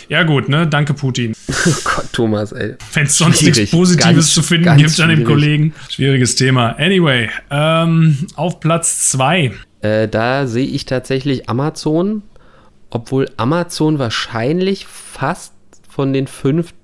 Ja 0.08 0.22
gut, 0.22 0.48
ne? 0.48 0.66
Danke 0.66 0.94
Putin. 0.94 1.34
oh 1.66 1.70
Gott, 1.84 2.06
Thomas, 2.12 2.52
ey. 2.52 2.76
Wenn 2.94 3.04
es 3.04 3.18
sonst 3.18 3.42
nichts 3.42 3.70
Positives 3.70 4.14
ganz, 4.14 4.34
zu 4.34 4.42
finden 4.42 4.76
gibt 4.78 4.98
an 4.98 5.10
dem 5.10 5.24
Kollegen. 5.24 5.74
Schwieriges 5.90 6.36
Thema. 6.36 6.78
Anyway, 6.78 7.28
ähm, 7.50 8.16
auf 8.34 8.60
Platz 8.60 9.10
2. 9.10 9.52
Äh, 9.82 10.08
da 10.08 10.46
sehe 10.46 10.66
ich 10.66 10.86
tatsächlich 10.86 11.50
Amazon 11.50 12.22
obwohl 12.94 13.30
Amazon 13.36 13.98
wahrscheinlich 13.98 14.86
fast 14.86 15.54
von 15.88 16.12
den 16.12 16.26
fünf 16.26 16.74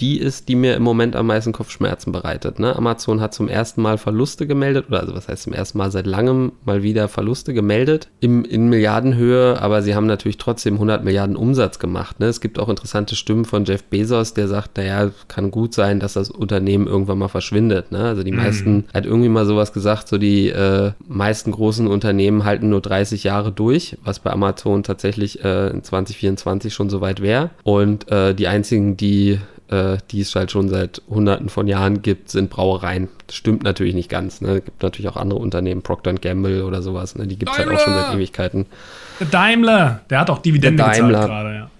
die 0.00 0.18
ist, 0.18 0.48
die 0.48 0.56
mir 0.56 0.76
im 0.76 0.82
Moment 0.82 1.16
am 1.16 1.26
meisten 1.26 1.52
Kopfschmerzen 1.52 2.12
bereitet. 2.12 2.58
Ne? 2.58 2.74
Amazon 2.76 3.20
hat 3.20 3.34
zum 3.34 3.48
ersten 3.48 3.82
Mal 3.82 3.98
Verluste 3.98 4.46
gemeldet, 4.46 4.86
oder 4.88 5.00
also 5.00 5.14
was 5.14 5.28
heißt 5.28 5.44
zum 5.44 5.52
ersten 5.52 5.78
Mal 5.78 5.90
seit 5.90 6.06
langem 6.06 6.52
mal 6.64 6.82
wieder 6.82 7.08
Verluste 7.08 7.54
gemeldet 7.54 8.08
im, 8.20 8.44
in 8.44 8.68
Milliardenhöhe, 8.68 9.60
aber 9.60 9.82
sie 9.82 9.94
haben 9.94 10.06
natürlich 10.06 10.38
trotzdem 10.38 10.74
100 10.74 11.04
Milliarden 11.04 11.36
Umsatz 11.36 11.78
gemacht. 11.78 12.20
Ne? 12.20 12.26
Es 12.26 12.40
gibt 12.40 12.58
auch 12.58 12.68
interessante 12.68 13.16
Stimmen 13.16 13.44
von 13.44 13.64
Jeff 13.64 13.84
Bezos, 13.84 14.34
der 14.34 14.48
sagt, 14.48 14.76
naja, 14.76 15.10
kann 15.28 15.50
gut 15.50 15.74
sein, 15.74 16.00
dass 16.00 16.14
das 16.14 16.30
Unternehmen 16.30 16.86
irgendwann 16.86 17.18
mal 17.18 17.28
verschwindet. 17.28 17.92
Ne? 17.92 18.00
Also 18.00 18.22
die 18.22 18.32
mhm. 18.32 18.38
meisten, 18.38 18.84
hat 18.92 19.06
irgendwie 19.06 19.28
mal 19.28 19.46
sowas 19.46 19.72
gesagt, 19.72 20.08
so 20.08 20.18
die 20.18 20.48
äh, 20.48 20.92
meisten 21.08 21.52
großen 21.52 21.86
Unternehmen 21.86 22.44
halten 22.44 22.68
nur 22.68 22.80
30 22.80 23.24
Jahre 23.24 23.52
durch, 23.52 23.96
was 24.04 24.18
bei 24.20 24.30
Amazon 24.30 24.82
tatsächlich 24.82 25.44
äh, 25.44 25.68
in 25.68 25.82
2024 25.82 26.74
schon 26.74 26.90
soweit 26.90 27.20
wäre. 27.22 27.50
Und 27.62 28.10
äh, 28.10 28.34
die 28.34 28.48
einzigen, 28.48 28.96
die 28.96 29.38
äh, 29.70 29.98
die 30.10 30.20
es 30.20 30.34
halt 30.34 30.50
schon 30.50 30.68
seit 30.68 31.02
hunderten 31.08 31.48
von 31.48 31.66
Jahren 31.66 32.02
gibt, 32.02 32.30
sind 32.30 32.50
Brauereien. 32.50 33.08
Das 33.26 33.36
stimmt 33.36 33.62
natürlich 33.64 33.94
nicht 33.94 34.08
ganz. 34.08 34.40
Ne? 34.40 34.58
Es 34.58 34.64
gibt 34.64 34.82
natürlich 34.82 35.08
auch 35.08 35.16
andere 35.16 35.40
Unternehmen, 35.40 35.82
Procter 35.82 36.14
Gamble 36.14 36.64
oder 36.64 36.82
sowas. 36.82 37.16
Ne? 37.16 37.26
Die 37.26 37.38
gibt 37.38 37.52
es 37.52 37.58
halt 37.58 37.68
auch 37.68 37.80
schon 37.80 37.94
seit 37.94 38.14
Ewigkeiten. 38.14 38.66
Der 39.20 39.26
Daimler, 39.26 40.00
der 40.10 40.20
hat 40.20 40.30
auch 40.30 40.38
Dividende 40.38 40.82
gezahlt 40.82 41.12
gerade, 41.12 41.54
ja. 41.54 41.70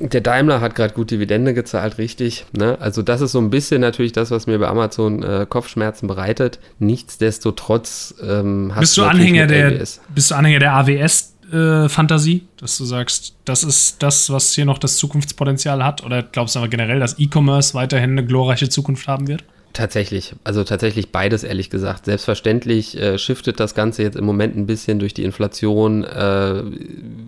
Der 0.00 0.20
Daimler 0.20 0.60
hat 0.60 0.74
gerade 0.74 0.92
gut 0.92 1.12
Dividende 1.12 1.54
gezahlt, 1.54 1.98
richtig. 1.98 2.46
Ne? 2.52 2.76
Also 2.80 3.02
das 3.02 3.20
ist 3.20 3.30
so 3.32 3.38
ein 3.38 3.50
bisschen 3.50 3.80
natürlich 3.80 4.12
das, 4.12 4.32
was 4.32 4.48
mir 4.48 4.58
bei 4.58 4.66
Amazon 4.66 5.22
äh, 5.22 5.46
Kopfschmerzen 5.48 6.08
bereitet. 6.08 6.58
Nichtsdestotrotz 6.80 8.14
ähm, 8.20 8.72
hast 8.74 8.80
bist 8.80 8.96
du, 8.96 9.04
Anhänger 9.04 9.46
der, 9.46 9.70
bist 10.08 10.30
du 10.30 10.34
Anhänger 10.34 10.58
der 10.58 10.74
AWS 10.74 11.33
Fantasie, 11.50 12.42
dass 12.56 12.78
du 12.78 12.84
sagst, 12.84 13.36
das 13.44 13.64
ist 13.64 14.02
das, 14.02 14.30
was 14.30 14.54
hier 14.54 14.64
noch 14.64 14.78
das 14.78 14.96
Zukunftspotenzial 14.96 15.84
hat? 15.84 16.02
Oder 16.04 16.22
glaubst 16.22 16.54
du 16.54 16.58
aber 16.60 16.68
generell, 16.68 17.00
dass 17.00 17.18
E-Commerce 17.18 17.74
weiterhin 17.74 18.12
eine 18.12 18.24
glorreiche 18.24 18.68
Zukunft 18.68 19.06
haben 19.08 19.28
wird? 19.28 19.44
Tatsächlich, 19.74 20.36
also 20.44 20.62
tatsächlich 20.62 21.10
beides, 21.10 21.42
ehrlich 21.42 21.68
gesagt. 21.68 22.04
Selbstverständlich 22.04 22.96
äh, 22.96 23.18
shiftet 23.18 23.58
das 23.58 23.74
Ganze 23.74 24.04
jetzt 24.04 24.14
im 24.14 24.24
Moment 24.24 24.56
ein 24.56 24.66
bisschen 24.66 25.00
durch 25.00 25.14
die 25.14 25.24
Inflation. 25.24 26.04
Äh, 26.04 26.62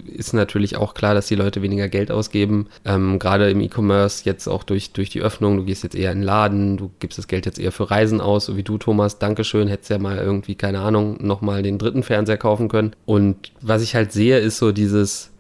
ist 0.07 0.33
natürlich 0.33 0.77
auch 0.77 0.95
klar, 0.95 1.13
dass 1.15 1.27
die 1.27 1.35
Leute 1.35 1.61
weniger 1.61 1.89
Geld 1.89 2.13
ausgeben. 2.13 2.69
Ähm, 2.85 3.19
Gerade 3.19 3.51
im 3.51 3.61
E-Commerce 3.61 4.23
jetzt 4.25 4.47
auch 4.47 4.63
durch, 4.63 4.93
durch 4.93 5.11
die 5.11 5.23
Öffnung. 5.23 5.57
Du 5.57 5.65
gehst 5.65 5.83
jetzt 5.83 5.97
eher 5.97 6.13
in 6.13 6.21
den 6.21 6.25
Laden, 6.25 6.77
du 6.77 6.93
gibst 7.01 7.19
das 7.19 7.27
Geld 7.27 7.47
jetzt 7.47 7.59
eher 7.59 7.73
für 7.73 7.91
Reisen 7.91 8.21
aus, 8.21 8.47
so 8.47 8.57
wie 8.57 8.63
du, 8.63 8.79
Thomas. 8.79 9.19
Dankeschön, 9.19 9.67
hättest 9.67 9.91
ja 9.91 9.99
mal 9.99 10.19
irgendwie, 10.19 10.55
keine 10.55 10.79
Ahnung, 10.79 11.19
nochmal 11.27 11.65
den 11.65 11.79
dritten 11.79 12.05
Fernseher 12.05 12.39
kaufen 12.39 12.69
können. 12.69 12.95
Und 13.07 13.51
was 13.61 13.83
ich 13.83 13.97
halt 13.97 14.13
sehe, 14.13 14.39
ist 14.39 14.59
so 14.59 14.71
dieses, 14.71 15.33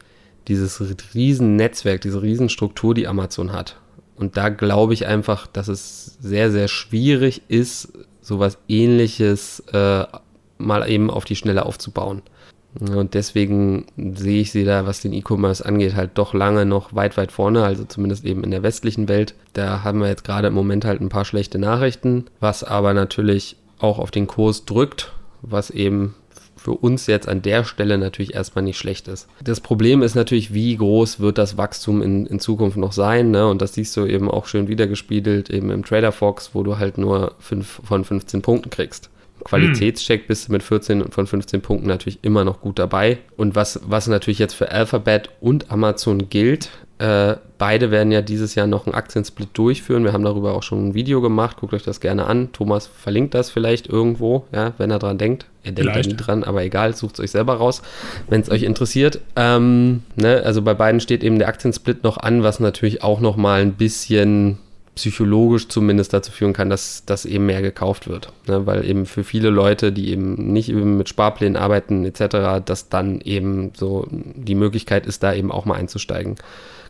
dieses 0.49 0.83
riesen 1.15 1.55
Netzwerk, 1.55 2.01
diese 2.01 2.21
Riesenstruktur, 2.21 2.95
die 2.95 3.07
Amazon 3.07 3.53
hat. 3.53 3.77
Und 4.17 4.37
da 4.37 4.49
glaube 4.49 4.95
ich 4.95 5.07
einfach, 5.07 5.47
dass 5.47 5.69
es 5.69 6.17
sehr, 6.21 6.51
sehr 6.51 6.69
schwierig 6.69 7.43
ist, 7.49 7.93
sowas 8.23 8.59
ähnliches 8.69 9.61
äh, 9.73 10.05
mal 10.59 10.89
eben 10.89 11.11
auf 11.11 11.25
die 11.25 11.37
Schnelle 11.37 11.67
aufzubauen. 11.67 12.23
Und 12.79 13.15
deswegen 13.15 13.87
sehe 13.97 14.43
ich 14.43 14.53
sie 14.53 14.65
da, 14.65 14.87
was 14.87 15.01
den 15.01 15.15
E-Commerce 15.15 15.65
angeht, 15.65 15.95
halt 15.95 16.11
doch 16.15 16.35
lange 16.35 16.67
noch 16.67 16.95
weit, 16.95 17.17
weit 17.17 17.33
vorne, 17.33 17.65
also 17.65 17.85
zumindest 17.85 18.25
eben 18.25 18.45
in 18.45 18.51
der 18.51 18.63
westlichen 18.63 19.09
Welt. 19.09 19.35
Da 19.55 19.83
haben 19.83 20.01
wir 20.01 20.09
jetzt 20.09 20.25
gerade 20.25 20.49
im 20.49 20.55
Moment 20.55 20.85
halt 20.85 21.01
ein 21.01 21.09
paar 21.09 21.25
schlechte 21.25 21.59
Nachrichten, 21.59 22.27
was 22.41 22.65
aber 22.65 22.93
natürlich 22.93 23.57
auch 23.79 23.99
auf 23.99 24.11
den 24.11 24.27
Kurs 24.27 24.67
drückt, 24.67 25.13
was 25.41 25.71
eben 25.71 26.15
für 26.67 26.73
uns 26.73 27.07
jetzt 27.07 27.29
an 27.29 27.43
der 27.43 27.63
Stelle 27.63 27.97
natürlich 27.97 28.35
erstmal 28.35 28.65
nicht 28.65 28.77
schlecht 28.77 29.07
ist. 29.07 29.29
Das 29.41 29.61
Problem 29.61 30.03
ist 30.03 30.17
natürlich, 30.17 30.53
wie 30.53 30.77
groß 30.77 31.21
wird 31.21 31.39
das 31.39 31.57
Wachstum 31.57 32.03
in, 32.03 32.27
in 32.27 32.41
Zukunft 32.41 32.77
noch 32.77 32.91
sein, 32.91 33.31
ne? 33.31 33.47
Und 33.47 33.63
das 33.63 33.75
siehst 33.75 33.97
du 33.97 34.05
eben 34.05 34.29
auch 34.29 34.47
schön 34.47 34.67
wiedergespiegelt, 34.67 35.49
eben 35.49 35.71
im 35.71 35.85
Trader 35.85 36.11
Fox, 36.11 36.51
wo 36.55 36.65
du 36.65 36.77
halt 36.77 36.99
nur 36.99 37.37
5 37.39 37.83
von 37.85 38.05
15 38.05 38.43
Punkten 38.43 38.71
kriegst. 38.71 39.11
Qualitätscheck 39.45 40.27
bist 40.27 40.49
du 40.49 40.53
mit 40.53 40.65
14 40.65 41.13
von 41.13 41.29
15 41.29 41.61
Punkten 41.61 41.87
natürlich 41.87 42.19
immer 42.23 42.43
noch 42.43 42.61
gut 42.61 42.81
dabei. 42.81 43.19
Und 43.37 43.55
was, 43.55 43.81
was 43.85 44.09
natürlich 44.09 44.41
jetzt 44.41 44.55
für 44.55 44.73
Alphabet 44.73 45.31
und 45.41 45.71
Amazon 45.71 46.29
gilt, 46.31 46.71
äh, 46.99 47.37
beide 47.59 47.91
werden 47.91 48.11
ja 48.11 48.23
dieses 48.23 48.55
Jahr 48.55 48.67
noch 48.67 48.87
einen 48.87 48.95
Aktiensplit 48.95 49.51
durchführen. 49.53 50.05
Wir 50.05 50.15
haben 50.15 50.25
darüber 50.25 50.55
auch 50.55 50.63
schon 50.63 50.89
ein 50.89 50.95
Video 50.95 51.21
gemacht. 51.21 51.59
Guckt 51.59 51.75
euch 51.75 51.83
das 51.83 52.01
gerne 52.01 52.27
an. 52.27 52.53
Thomas 52.53 52.87
verlinkt 52.87 53.35
das 53.35 53.51
vielleicht 53.51 53.87
irgendwo, 53.89 54.47
ja, 54.53 54.73
wenn 54.79 54.91
er 54.91 54.99
dran 54.99 55.19
denkt. 55.19 55.47
Er 55.63 55.73
denkt 55.73 55.95
da 55.95 56.01
nie 56.01 56.17
dran, 56.17 56.45
aber 56.45 56.63
egal, 56.63 56.95
sucht 56.95 57.15
es 57.15 57.21
euch 57.21 57.31
selber 57.33 57.55
raus, 57.55 57.83
wenn 58.29 58.41
es 58.41 58.51
euch 58.51 58.63
interessiert. 58.63 59.21
Ähm, 59.35 60.05
ne, 60.15 60.43
also 60.45 60.63
bei 60.63 60.75
beiden 60.75 61.01
steht 61.01 61.25
eben 61.25 61.39
der 61.39 61.49
Aktiensplit 61.49 62.03
noch 62.05 62.19
an, 62.19 62.43
was 62.43 62.61
natürlich 62.61 63.03
auch 63.03 63.21
noch 63.21 63.37
mal 63.37 63.61
ein 63.61 63.73
bisschen 63.73 64.59
psychologisch 64.95 65.69
zumindest 65.69 66.15
dazu 66.15 66.33
führen 66.33 66.55
kann, 66.55 66.71
dass 66.71 67.05
das 67.05 67.27
eben 67.27 67.45
mehr 67.45 67.61
gekauft 67.61 68.09
wird. 68.09 68.33
Ne? 68.49 68.65
Weil 68.67 68.89
eben 68.89 69.05
für 69.05 69.25
viele 69.25 69.51
Leute, 69.51 69.93
die 69.93 70.09
eben 70.09 70.53
nicht 70.53 70.71
eben 70.71 70.97
mit 70.97 71.11
Sparplänen 71.11 71.57
arbeiten 71.57 72.07
etc., 72.07 72.65
dass 72.65 72.89
dann 72.89 73.21
eben 73.21 73.73
so 73.77 74.07
die 74.11 74.55
Möglichkeit 74.55 75.07
ist, 75.07 75.23
da 75.23 75.35
eben 75.35 75.53
auch 75.53 75.67
mal 75.67 75.75
einzusteigen. 75.75 76.37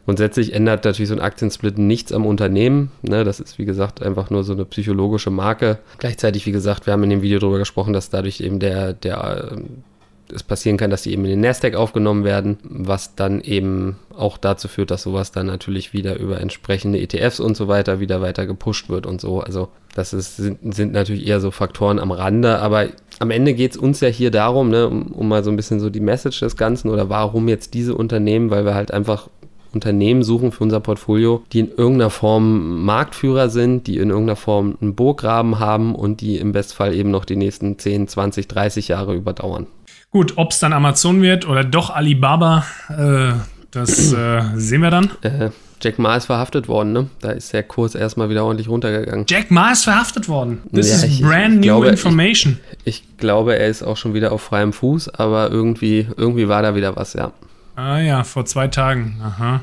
Grundsätzlich 0.06 0.54
ändert 0.54 0.84
natürlich 0.84 1.08
so 1.08 1.16
ein 1.16 1.20
Aktiensplit 1.20 1.78
nichts 1.78 2.12
am 2.12 2.26
Unternehmen. 2.26 2.92
Ne? 3.02 3.24
Das 3.24 3.40
ist, 3.40 3.58
wie 3.58 3.64
gesagt, 3.64 4.02
einfach 4.02 4.30
nur 4.30 4.44
so 4.44 4.52
eine 4.52 4.64
psychologische 4.64 5.30
Marke. 5.30 5.78
Gleichzeitig, 5.98 6.46
wie 6.46 6.52
gesagt, 6.52 6.86
wir 6.86 6.92
haben 6.92 7.02
in 7.02 7.10
dem 7.10 7.22
Video 7.22 7.40
darüber 7.40 7.58
gesprochen, 7.58 7.92
dass 7.92 8.08
dadurch 8.08 8.40
eben 8.40 8.60
der, 8.60 8.92
der 8.92 9.52
äh, 9.52 10.32
es 10.32 10.44
passieren 10.44 10.76
kann, 10.76 10.90
dass 10.90 11.02
die 11.02 11.12
eben 11.12 11.24
in 11.24 11.30
den 11.30 11.40
Nasdaq 11.40 11.74
aufgenommen 11.74 12.22
werden, 12.22 12.58
was 12.62 13.16
dann 13.16 13.40
eben 13.40 13.96
auch 14.16 14.38
dazu 14.38 14.68
führt, 14.68 14.90
dass 14.92 15.02
sowas 15.02 15.32
dann 15.32 15.46
natürlich 15.46 15.92
wieder 15.92 16.18
über 16.18 16.40
entsprechende 16.40 17.00
ETFs 17.00 17.40
und 17.40 17.56
so 17.56 17.68
weiter 17.68 18.00
wieder 18.00 18.20
weiter 18.22 18.46
gepusht 18.46 18.88
wird 18.88 19.06
und 19.06 19.20
so. 19.20 19.40
Also 19.40 19.68
das 19.94 20.12
ist, 20.12 20.36
sind, 20.36 20.74
sind 20.74 20.92
natürlich 20.92 21.26
eher 21.26 21.40
so 21.40 21.50
Faktoren 21.50 21.98
am 21.98 22.12
Rande, 22.12 22.58
aber 22.60 22.86
am 23.18 23.30
Ende 23.30 23.54
geht 23.54 23.72
es 23.72 23.76
uns 23.76 24.00
ja 24.00 24.08
hier 24.08 24.30
darum, 24.30 24.68
ne, 24.68 24.88
um, 24.88 25.12
um 25.12 25.28
mal 25.28 25.42
so 25.42 25.50
ein 25.50 25.56
bisschen 25.56 25.80
so 25.80 25.90
die 25.90 26.00
Message 26.00 26.40
des 26.40 26.56
Ganzen 26.56 26.90
oder 26.90 27.08
warum 27.08 27.48
jetzt 27.48 27.74
diese 27.74 27.94
Unternehmen, 27.94 28.50
weil 28.50 28.64
wir 28.64 28.74
halt 28.74 28.90
einfach 28.92 29.28
Unternehmen 29.76 30.22
suchen 30.22 30.52
für 30.52 30.64
unser 30.64 30.80
Portfolio, 30.80 31.42
die 31.52 31.60
in 31.60 31.68
irgendeiner 31.68 32.10
Form 32.10 32.84
Marktführer 32.84 33.50
sind, 33.50 33.86
die 33.86 33.98
in 33.98 34.10
irgendeiner 34.10 34.36
Form 34.36 34.76
einen 34.80 34.94
Burggraben 34.94 35.58
haben 35.58 35.94
und 35.94 36.20
die 36.20 36.38
im 36.38 36.52
Bestfall 36.52 36.94
eben 36.94 37.10
noch 37.10 37.24
die 37.24 37.36
nächsten 37.36 37.78
10, 37.78 38.08
20, 38.08 38.48
30 38.48 38.88
Jahre 38.88 39.14
überdauern. 39.14 39.66
Gut, 40.10 40.34
ob 40.36 40.52
es 40.52 40.60
dann 40.60 40.72
Amazon 40.72 41.20
wird 41.20 41.46
oder 41.46 41.62
doch 41.62 41.90
Alibaba, 41.90 42.64
äh, 42.88 43.32
das 43.70 44.12
äh, 44.12 44.42
sehen 44.54 44.80
wir 44.80 44.90
dann. 44.90 45.10
Äh, 45.20 45.50
Jack 45.82 45.98
Ma 45.98 46.16
ist 46.16 46.24
verhaftet 46.24 46.68
worden, 46.68 46.92
ne? 46.92 47.10
Da 47.20 47.32
ist 47.32 47.52
der 47.52 47.62
Kurs 47.62 47.94
erstmal 47.94 48.30
wieder 48.30 48.44
ordentlich 48.44 48.68
runtergegangen. 48.68 49.26
Jack 49.28 49.50
Ma 49.50 49.72
ist 49.72 49.84
verhaftet 49.84 50.28
worden. 50.28 50.62
This 50.72 51.02
ja, 51.02 51.06
is 51.06 51.20
brand 51.20 51.56
new 51.56 51.62
glaube, 51.62 51.88
information. 51.88 52.58
Ich, 52.84 53.02
ich, 53.04 53.18
glaube, 53.18 53.58
er 53.58 53.68
ist 53.68 53.82
auch 53.82 53.96
schon 53.96 54.14
wieder 54.14 54.32
auf 54.32 54.40
freiem 54.40 54.72
Fuß, 54.72 55.10
aber 55.10 55.50
irgendwie, 55.50 56.06
irgendwie 56.16 56.48
war 56.48 56.62
da 56.62 56.74
wieder 56.74 56.96
was, 56.96 57.12
ja. 57.12 57.32
Ah 57.76 58.00
ja, 58.00 58.24
vor 58.24 58.44
zwei 58.46 58.68
Tagen. 58.68 59.20
Aha. 59.22 59.62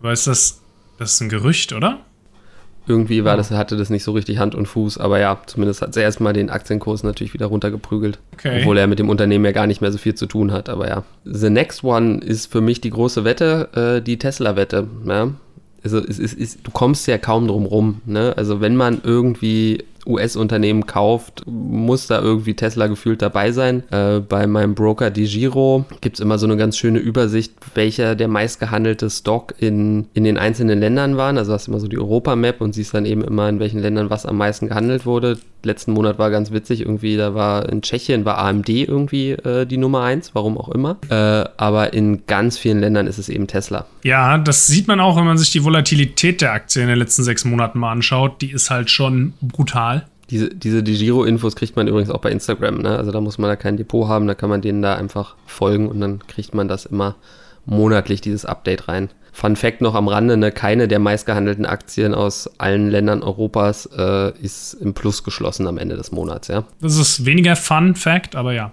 Aber 0.00 0.12
ist 0.12 0.26
das, 0.26 0.60
das 0.98 1.14
ist 1.14 1.20
ein 1.20 1.28
Gerücht, 1.28 1.72
oder? 1.72 2.00
Irgendwie 2.88 3.22
war 3.22 3.36
das, 3.36 3.50
hatte 3.50 3.76
das 3.76 3.90
nicht 3.90 4.02
so 4.02 4.12
richtig 4.12 4.38
Hand 4.38 4.54
und 4.54 4.66
Fuß, 4.66 4.96
aber 4.96 5.20
ja, 5.20 5.38
zumindest 5.44 5.82
hat 5.82 5.90
es 5.90 5.96
erstmal 5.96 6.32
den 6.32 6.48
Aktienkurs 6.48 7.02
natürlich 7.02 7.34
wieder 7.34 7.46
runtergeprügelt. 7.46 8.18
Okay. 8.32 8.60
Obwohl 8.60 8.78
er 8.78 8.86
mit 8.86 8.98
dem 8.98 9.10
Unternehmen 9.10 9.44
ja 9.44 9.52
gar 9.52 9.66
nicht 9.66 9.82
mehr 9.82 9.92
so 9.92 9.98
viel 9.98 10.14
zu 10.14 10.26
tun 10.26 10.52
hat, 10.52 10.70
aber 10.70 10.88
ja. 10.88 11.04
The 11.24 11.50
next 11.50 11.84
one 11.84 12.18
ist 12.18 12.50
für 12.50 12.62
mich 12.62 12.80
die 12.80 12.90
große 12.90 13.24
Wette, 13.24 13.98
äh, 13.98 14.02
die 14.02 14.18
Tesla-Wette. 14.18 14.88
Ja? 15.04 15.28
Also 15.84 15.98
es 15.98 16.18
ist, 16.18 16.38
es, 16.40 16.62
du 16.62 16.70
kommst 16.70 17.06
ja 17.06 17.18
kaum 17.18 17.46
drum 17.46 17.66
rum. 17.66 18.00
Ne? 18.06 18.32
Also 18.36 18.62
wenn 18.62 18.74
man 18.74 19.02
irgendwie 19.04 19.84
US-Unternehmen 20.08 20.86
kauft, 20.86 21.42
muss 21.46 22.06
da 22.06 22.20
irgendwie 22.20 22.54
Tesla 22.54 22.86
gefühlt 22.86 23.22
dabei 23.22 23.52
sein. 23.52 23.82
Äh, 23.90 24.20
bei 24.20 24.46
meinem 24.46 24.74
Broker 24.74 25.10
DiGiro 25.10 25.84
gibt 26.00 26.16
es 26.16 26.20
immer 26.20 26.38
so 26.38 26.46
eine 26.46 26.56
ganz 26.56 26.76
schöne 26.76 26.98
Übersicht, 26.98 27.52
welcher 27.74 28.14
der 28.14 28.28
meistgehandelte 28.28 29.10
Stock 29.10 29.54
in, 29.58 30.06
in 30.14 30.24
den 30.24 30.38
einzelnen 30.38 30.80
Ländern 30.80 31.16
waren. 31.16 31.38
Also 31.38 31.52
hast 31.52 31.66
du 31.66 31.72
immer 31.72 31.80
so 31.80 31.88
die 31.88 31.98
Europa-Map 31.98 32.60
und 32.60 32.74
siehst 32.74 32.94
dann 32.94 33.04
eben 33.04 33.22
immer, 33.22 33.48
in 33.48 33.60
welchen 33.60 33.80
Ländern 33.80 34.10
was 34.10 34.26
am 34.26 34.38
meisten 34.38 34.68
gehandelt 34.68 35.06
wurde. 35.06 35.38
Letzten 35.64 35.92
Monat 35.92 36.18
war 36.20 36.30
ganz 36.30 36.52
witzig, 36.52 36.82
irgendwie, 36.82 37.16
da 37.16 37.34
war 37.34 37.68
in 37.68 37.82
Tschechien 37.82 38.24
war 38.24 38.38
AMD 38.38 38.68
irgendwie 38.68 39.32
äh, 39.32 39.66
die 39.66 39.76
Nummer 39.76 40.02
eins, 40.02 40.30
warum 40.34 40.56
auch 40.56 40.68
immer. 40.68 40.96
Äh, 41.10 41.48
aber 41.56 41.92
in 41.92 42.26
ganz 42.26 42.56
vielen 42.56 42.78
Ländern 42.78 43.08
ist 43.08 43.18
es 43.18 43.28
eben 43.28 43.48
Tesla. 43.48 43.86
Ja, 44.04 44.38
das 44.38 44.68
sieht 44.68 44.86
man 44.86 45.00
auch, 45.00 45.16
wenn 45.16 45.24
man 45.24 45.36
sich 45.36 45.50
die 45.50 45.64
Volatilität 45.64 46.40
der 46.40 46.52
Aktie 46.52 46.82
in 46.82 46.88
den 46.88 46.98
letzten 46.98 47.24
sechs 47.24 47.44
Monaten 47.44 47.80
mal 47.80 47.90
anschaut. 47.90 48.40
Die 48.40 48.52
ist 48.52 48.70
halt 48.70 48.88
schon 48.90 49.34
brutal. 49.40 49.97
Diese, 50.30 50.54
diese 50.54 50.82
Giro-Infos 50.82 51.56
kriegt 51.56 51.76
man 51.76 51.88
übrigens 51.88 52.10
auch 52.10 52.20
bei 52.20 52.30
Instagram. 52.30 52.78
Ne? 52.78 52.96
Also 52.96 53.12
da 53.12 53.20
muss 53.20 53.38
man 53.38 53.48
da 53.48 53.56
kein 53.56 53.76
Depot 53.76 54.08
haben, 54.08 54.26
da 54.26 54.34
kann 54.34 54.50
man 54.50 54.60
denen 54.60 54.82
da 54.82 54.94
einfach 54.94 55.36
folgen 55.46 55.88
und 55.88 56.00
dann 56.00 56.26
kriegt 56.26 56.54
man 56.54 56.68
das 56.68 56.84
immer 56.86 57.16
monatlich, 57.64 58.20
dieses 58.20 58.44
Update 58.44 58.88
rein. 58.88 59.10
Fun 59.32 59.56
Fact 59.56 59.80
noch 59.82 59.94
am 59.94 60.08
Rande, 60.08 60.36
ne? 60.36 60.50
keine 60.50 60.88
der 60.88 60.98
meistgehandelten 60.98 61.64
Aktien 61.64 62.12
aus 62.12 62.50
allen 62.58 62.90
Ländern 62.90 63.22
Europas 63.22 63.86
äh, 63.96 64.32
ist 64.40 64.74
im 64.74 64.94
Plus 64.94 65.22
geschlossen 65.22 65.66
am 65.66 65.78
Ende 65.78 65.96
des 65.96 66.10
Monats. 66.10 66.48
Ja? 66.48 66.64
Das 66.80 66.96
ist 66.96 67.24
weniger 67.24 67.54
Fun 67.54 67.94
Fact, 67.94 68.34
aber 68.34 68.52
ja, 68.52 68.72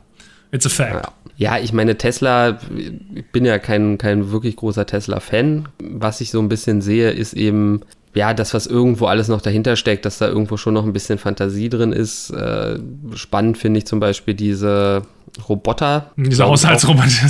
it's 0.52 0.66
a 0.66 0.70
fact. 0.70 1.08
Ja. 1.38 1.56
ja 1.56 1.64
ich 1.64 1.72
meine, 1.72 1.98
Tesla, 1.98 2.58
ich 2.76 3.26
bin 3.32 3.46
ja 3.46 3.60
kein, 3.60 3.98
kein 3.98 4.32
wirklich 4.32 4.56
großer 4.56 4.86
Tesla-Fan. 4.86 5.68
Was 5.80 6.20
ich 6.22 6.32
so 6.32 6.40
ein 6.40 6.50
bisschen 6.50 6.82
sehe, 6.82 7.12
ist 7.12 7.34
eben, 7.34 7.82
ja, 8.16 8.34
das, 8.34 8.54
was 8.54 8.66
irgendwo 8.66 9.06
alles 9.06 9.28
noch 9.28 9.42
dahinter 9.42 9.76
steckt, 9.76 10.06
dass 10.06 10.18
da 10.18 10.28
irgendwo 10.28 10.58
schon 10.58 10.74
noch 10.74 10.86
ein 10.86 10.94
bisschen 10.94 11.18
Fantasie 11.18 11.70
drin 11.70 11.92
ist. 11.92 12.32
Äh, 12.32 12.80
spannend 13.14 13.58
finde 13.58 13.80
ich 13.80 13.86
zum 13.86 14.00
Beispiel 14.00 14.34
diese 14.34 15.04
Roboter. 15.50 16.12
Diese 16.16 16.46
Haushaltsroboter, 16.46 17.30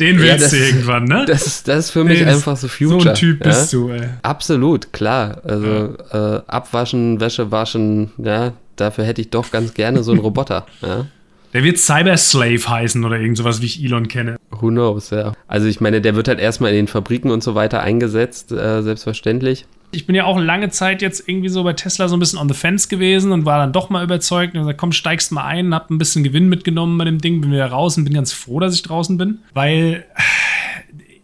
den 0.00 0.18
willst 0.18 0.26
ja, 0.26 0.36
das, 0.36 0.50
du 0.50 0.56
irgendwann, 0.56 1.04
ne? 1.04 1.24
Das 1.26 1.46
ist, 1.46 1.68
das 1.68 1.86
ist 1.86 1.90
für 1.90 2.04
mich 2.04 2.20
nee, 2.20 2.26
einfach 2.26 2.56
so 2.56 2.68
Future. 2.68 3.00
So 3.00 3.08
ein 3.10 3.14
Typ 3.14 3.44
ja? 3.44 3.50
bist 3.50 3.72
du, 3.72 3.90
ey. 3.90 4.08
Absolut, 4.22 4.92
klar. 4.92 5.42
Also 5.44 5.94
ja. 6.12 6.36
äh, 6.36 6.42
abwaschen, 6.46 7.20
Wäsche 7.20 7.50
waschen, 7.50 8.12
ja, 8.16 8.52
dafür 8.76 9.04
hätte 9.04 9.20
ich 9.20 9.30
doch 9.30 9.50
ganz 9.50 9.74
gerne 9.74 10.02
so 10.02 10.12
einen 10.12 10.20
Roboter, 10.20 10.66
ja. 10.80 11.06
Der 11.52 11.64
wird 11.64 11.78
Cyber 11.78 12.16
Slave 12.16 12.68
heißen 12.68 13.04
oder 13.04 13.20
irgend 13.20 13.36
sowas, 13.36 13.60
wie 13.60 13.66
ich 13.66 13.82
Elon 13.82 14.08
kenne. 14.08 14.36
Who 14.50 14.68
knows, 14.68 15.10
ja. 15.10 15.32
Also 15.46 15.66
ich 15.66 15.80
meine, 15.80 16.00
der 16.00 16.16
wird 16.16 16.28
halt 16.28 16.40
erstmal 16.40 16.70
in 16.70 16.76
den 16.76 16.88
Fabriken 16.88 17.30
und 17.30 17.42
so 17.42 17.54
weiter 17.54 17.82
eingesetzt, 17.82 18.52
äh, 18.52 18.82
selbstverständlich 18.82 19.66
ich 19.92 20.06
bin 20.06 20.16
ja 20.16 20.24
auch 20.24 20.38
lange 20.38 20.70
Zeit 20.70 21.02
jetzt 21.02 21.28
irgendwie 21.28 21.50
so 21.50 21.62
bei 21.62 21.74
Tesla 21.74 22.08
so 22.08 22.16
ein 22.16 22.18
bisschen 22.18 22.38
on 22.38 22.48
the 22.48 22.54
fence 22.54 22.88
gewesen 22.88 23.30
und 23.30 23.44
war 23.44 23.58
dann 23.58 23.72
doch 23.72 23.90
mal 23.90 24.02
überzeugt 24.02 24.54
und 24.54 24.62
gesagt, 24.62 24.78
komm, 24.78 24.92
steigst 24.92 25.32
mal 25.32 25.44
ein, 25.44 25.74
hab 25.74 25.90
ein 25.90 25.98
bisschen 25.98 26.24
Gewinn 26.24 26.48
mitgenommen 26.48 26.96
bei 26.98 27.04
dem 27.04 27.18
Ding, 27.18 27.42
bin 27.42 27.52
wieder 27.52 27.66
raus 27.66 27.96
und 27.96 28.04
bin 28.04 28.14
ganz 28.14 28.32
froh, 28.32 28.58
dass 28.58 28.74
ich 28.74 28.82
draußen 28.82 29.18
bin, 29.18 29.40
weil 29.52 30.06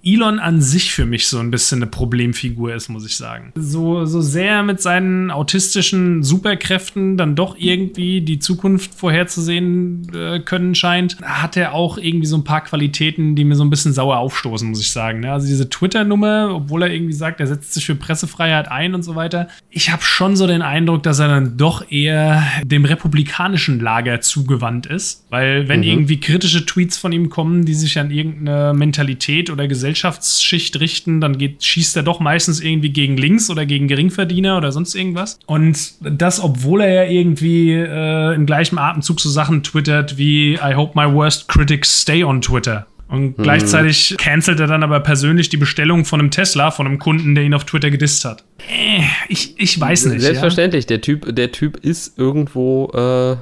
Elon 0.09 0.39
an 0.39 0.61
sich 0.61 0.93
für 0.93 1.07
mich 1.07 1.29
so 1.29 1.39
ein 1.39 1.51
bisschen 1.51 1.83
eine 1.83 1.91
Problemfigur 1.91 2.75
ist, 2.75 2.89
muss 2.89 3.05
ich 3.05 3.17
sagen. 3.17 3.53
So, 3.57 4.05
so 4.07 4.21
sehr 4.21 4.63
mit 4.63 4.81
seinen 4.81 5.31
autistischen 5.31 6.23
Superkräften 6.23 7.17
dann 7.17 7.35
doch 7.35 7.57
irgendwie 7.59 8.21
die 8.21 8.39
Zukunft 8.39 8.95
vorherzusehen 8.95 10.11
äh, 10.15 10.41
können 10.41 10.75
scheint, 10.75 11.19
hat 11.23 11.57
er 11.57 11.75
auch 11.75 11.99
irgendwie 11.99 12.27
so 12.27 12.37
ein 12.37 12.45
paar 12.45 12.63
Qualitäten, 12.63 13.37
die 13.37 13.45
mir 13.45 13.55
so 13.55 13.65
ein 13.65 13.71
bisschen 13.71 13.93
sauer 13.93 14.19
aufstoßen, 14.19 14.69
muss 14.69 14.81
ich 14.81 14.91
sagen. 14.91 15.21
Ne? 15.21 15.33
Also 15.33 15.47
diese 15.47 15.69
Twitter-Nummer, 15.69 16.55
obwohl 16.55 16.83
er 16.83 16.93
irgendwie 16.93 17.13
sagt, 17.13 17.41
er 17.41 17.47
setzt 17.47 17.75
sich 17.75 17.85
für 17.85 17.95
Pressefreiheit 17.95 18.71
ein 18.71 18.95
und 18.95 19.03
so 19.03 19.15
weiter. 19.15 19.49
Ich 19.71 19.91
habe 19.91 20.03
schon 20.03 20.37
so 20.37 20.47
den 20.47 20.63
Eindruck, 20.63 21.03
dass 21.03 21.19
er 21.19 21.29
dann 21.29 21.57
doch 21.57 21.91
eher 21.91 22.43
dem 22.65 22.85
republikanischen 22.85 23.81
Lager 23.81 24.21
zugewandt 24.21 24.87
ist, 24.87 25.27
weil 25.31 25.69
wenn 25.69 25.81
mhm. 25.81 25.87
irgendwie 25.87 26.21
kritische 26.21 26.65
Tweets 26.65 26.97
von 26.97 27.13
ihm 27.13 27.29
kommen, 27.29 27.65
die 27.65 27.75
sich 27.75 27.99
an 27.99 28.11
irgendeine 28.11 28.73
Mentalität 28.73 29.51
oder 29.51 29.69
Gesellschaftsschicht 29.99 30.81
richten, 30.81 31.21
dann 31.21 31.39
geht, 31.39 31.65
schießt 31.65 31.97
er 31.97 32.03
doch 32.03 32.21
meistens 32.21 32.61
irgendwie 32.61 32.91
gegen 32.91 33.17
links 33.17 33.51
oder 33.51 33.67
gegen 33.67 33.89
Geringverdiener 33.89 34.57
oder 34.57 34.73
sonst 34.73 34.95
irgendwas. 34.95 35.39
Und 35.47 35.95
das, 36.01 36.41
obwohl 36.41 36.83
er 36.83 37.05
ja 37.05 37.11
irgendwie 37.11 37.73
äh, 37.73 38.35
im 38.35 38.47
gleichen 38.47 38.79
Atemzug 38.79 39.21
so 39.21 39.29
Sachen 39.29 39.63
twittert 39.63 40.17
wie 40.17 40.55
I 40.55 40.75
hope 40.75 40.99
my 40.99 41.13
worst 41.13 41.49
critics 41.49 42.03
stay 42.03 42.23
on 42.23 42.41
Twitter. 42.41 42.87
Und 43.09 43.39
mhm. 43.39 43.43
gleichzeitig 43.43 44.17
cancelt 44.19 44.61
er 44.61 44.67
dann 44.67 44.83
aber 44.83 45.01
persönlich 45.01 45.49
die 45.49 45.57
Bestellung 45.57 46.05
von 46.05 46.21
einem 46.21 46.31
Tesla, 46.31 46.71
von 46.71 46.87
einem 46.87 46.99
Kunden, 46.99 47.35
der 47.35 47.45
ihn 47.45 47.55
auf 47.55 47.65
Twitter 47.65 47.91
gedisst 47.91 48.25
hat. 48.25 48.45
Äh, 48.59 49.03
ich, 49.29 49.59
ich 49.59 49.81
weiß 49.81 50.07
nicht. 50.07 50.21
Selbstverständlich, 50.21 50.85
ja? 50.85 50.89
der, 50.89 51.01
typ, 51.01 51.35
der 51.35 51.51
Typ 51.51 51.79
ist 51.79 52.19
irgendwo 52.19 52.91
äh, 52.93 53.37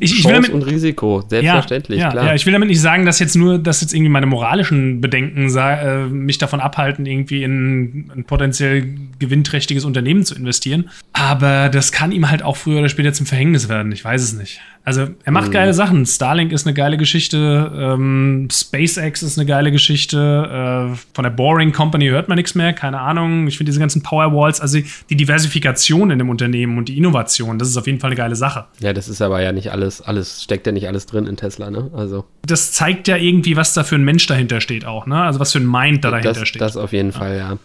ich, 0.00 0.18
ich 0.18 0.24
will 0.24 0.34
damit, 0.34 0.50
und 0.50 0.62
Risiko, 0.62 1.22
selbstverständlich, 1.28 1.98
ja, 1.98 2.06
ja, 2.06 2.10
klar. 2.10 2.26
Ja, 2.26 2.34
ich 2.34 2.46
will 2.46 2.52
damit 2.52 2.68
nicht 2.68 2.80
sagen, 2.80 3.06
dass 3.06 3.18
jetzt 3.18 3.36
nur, 3.36 3.58
dass 3.58 3.80
jetzt 3.80 3.94
irgendwie 3.94 4.10
meine 4.10 4.26
moralischen 4.26 5.00
Bedenken 5.00 5.48
äh, 5.56 6.06
mich 6.06 6.38
davon 6.38 6.60
abhalten, 6.60 7.06
irgendwie 7.06 7.42
in 7.42 8.10
ein 8.14 8.24
potenziell 8.24 8.86
gewinnträchtiges 9.18 9.84
Unternehmen 9.84 10.24
zu 10.24 10.34
investieren. 10.34 10.90
Aber 11.12 11.68
das 11.68 11.92
kann 11.92 12.12
ihm 12.12 12.30
halt 12.30 12.42
auch 12.42 12.56
früher 12.56 12.78
oder 12.78 12.88
später 12.88 13.12
zum 13.12 13.26
Verhängnis 13.26 13.68
werden. 13.68 13.92
Ich 13.92 14.04
weiß 14.04 14.22
es 14.22 14.32
nicht. 14.34 14.60
Also 14.86 15.08
er 15.24 15.32
macht 15.32 15.48
mhm. 15.48 15.52
geile 15.52 15.74
Sachen. 15.74 16.06
Starlink 16.06 16.52
ist 16.52 16.64
eine 16.64 16.72
geile 16.72 16.96
Geschichte. 16.96 17.72
Ähm, 17.74 18.46
SpaceX 18.52 19.24
ist 19.24 19.36
eine 19.36 19.44
geile 19.44 19.72
Geschichte. 19.72 20.92
Äh, 20.94 20.96
von 21.12 21.24
der 21.24 21.30
Boring 21.30 21.72
Company 21.72 22.06
hört 22.06 22.28
man 22.28 22.36
nichts 22.36 22.54
mehr. 22.54 22.72
Keine 22.72 23.00
Ahnung. 23.00 23.48
Ich 23.48 23.58
finde 23.58 23.72
diese 23.72 23.80
ganzen 23.80 24.04
Powerwalls, 24.04 24.60
also 24.60 24.78
die 25.10 25.16
Diversifikation 25.16 26.12
in 26.12 26.20
dem 26.20 26.30
Unternehmen 26.30 26.78
und 26.78 26.88
die 26.88 26.96
Innovation, 26.96 27.58
das 27.58 27.68
ist 27.68 27.76
auf 27.76 27.88
jeden 27.88 27.98
Fall 27.98 28.10
eine 28.10 28.16
geile 28.16 28.36
Sache. 28.36 28.66
Ja, 28.78 28.92
das 28.92 29.08
ist 29.08 29.20
aber 29.20 29.42
ja 29.42 29.50
nicht 29.50 29.72
alles, 29.72 30.02
alles 30.02 30.44
steckt 30.44 30.68
ja 30.68 30.72
nicht 30.72 30.86
alles 30.86 31.06
drin 31.06 31.26
in 31.26 31.36
Tesla, 31.36 31.68
ne? 31.68 31.90
Also. 31.92 32.24
Das 32.46 32.70
zeigt 32.70 33.08
ja 33.08 33.16
irgendwie, 33.16 33.56
was 33.56 33.74
da 33.74 33.82
für 33.82 33.96
ein 33.96 34.04
Mensch 34.04 34.28
dahinter 34.28 34.60
steht 34.60 34.84
auch, 34.84 35.06
ne? 35.06 35.20
Also 35.20 35.40
was 35.40 35.50
für 35.50 35.58
ein 35.58 35.68
Mind 35.68 36.04
da 36.04 36.12
dahinter 36.12 36.34
das, 36.34 36.46
steht. 36.46 36.62
Das 36.62 36.76
auf 36.76 36.92
jeden 36.92 37.10
ja. 37.10 37.18
Fall, 37.18 37.36
ja. 37.36 37.58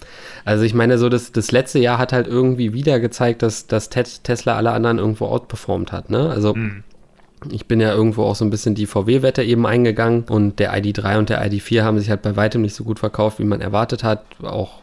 Also 0.43 0.63
ich 0.63 0.73
meine, 0.73 0.97
so 0.97 1.07
das, 1.07 1.31
das 1.31 1.51
letzte 1.51 1.77
Jahr 1.77 1.99
hat 1.99 2.13
halt 2.13 2.25
irgendwie 2.25 2.73
wieder 2.73 2.99
gezeigt, 2.99 3.43
dass, 3.43 3.67
dass 3.67 3.89
Tesla 3.89 4.55
alle 4.55 4.71
anderen 4.71 4.97
irgendwo 4.97 5.27
outperformt 5.27 5.91
hat, 5.91 6.09
ne? 6.09 6.27
Also. 6.27 6.55
Mhm 6.55 6.81
ich 7.49 7.65
bin 7.65 7.79
ja 7.79 7.93
irgendwo 7.93 8.23
auch 8.23 8.35
so 8.35 8.45
ein 8.45 8.49
bisschen 8.49 8.75
die 8.75 8.85
VW-Wette 8.85 9.43
eben 9.43 9.65
eingegangen 9.65 10.25
und 10.29 10.59
der 10.59 10.75
ID3 10.75 11.17
und 11.17 11.29
der 11.29 11.43
ID4 11.45 11.83
haben 11.83 11.99
sich 11.99 12.09
halt 12.09 12.21
bei 12.21 12.35
weitem 12.35 12.61
nicht 12.61 12.75
so 12.75 12.83
gut 12.83 12.99
verkauft, 12.99 13.39
wie 13.39 13.45
man 13.45 13.61
erwartet 13.61 14.03
hat. 14.03 14.23
Auch 14.43 14.81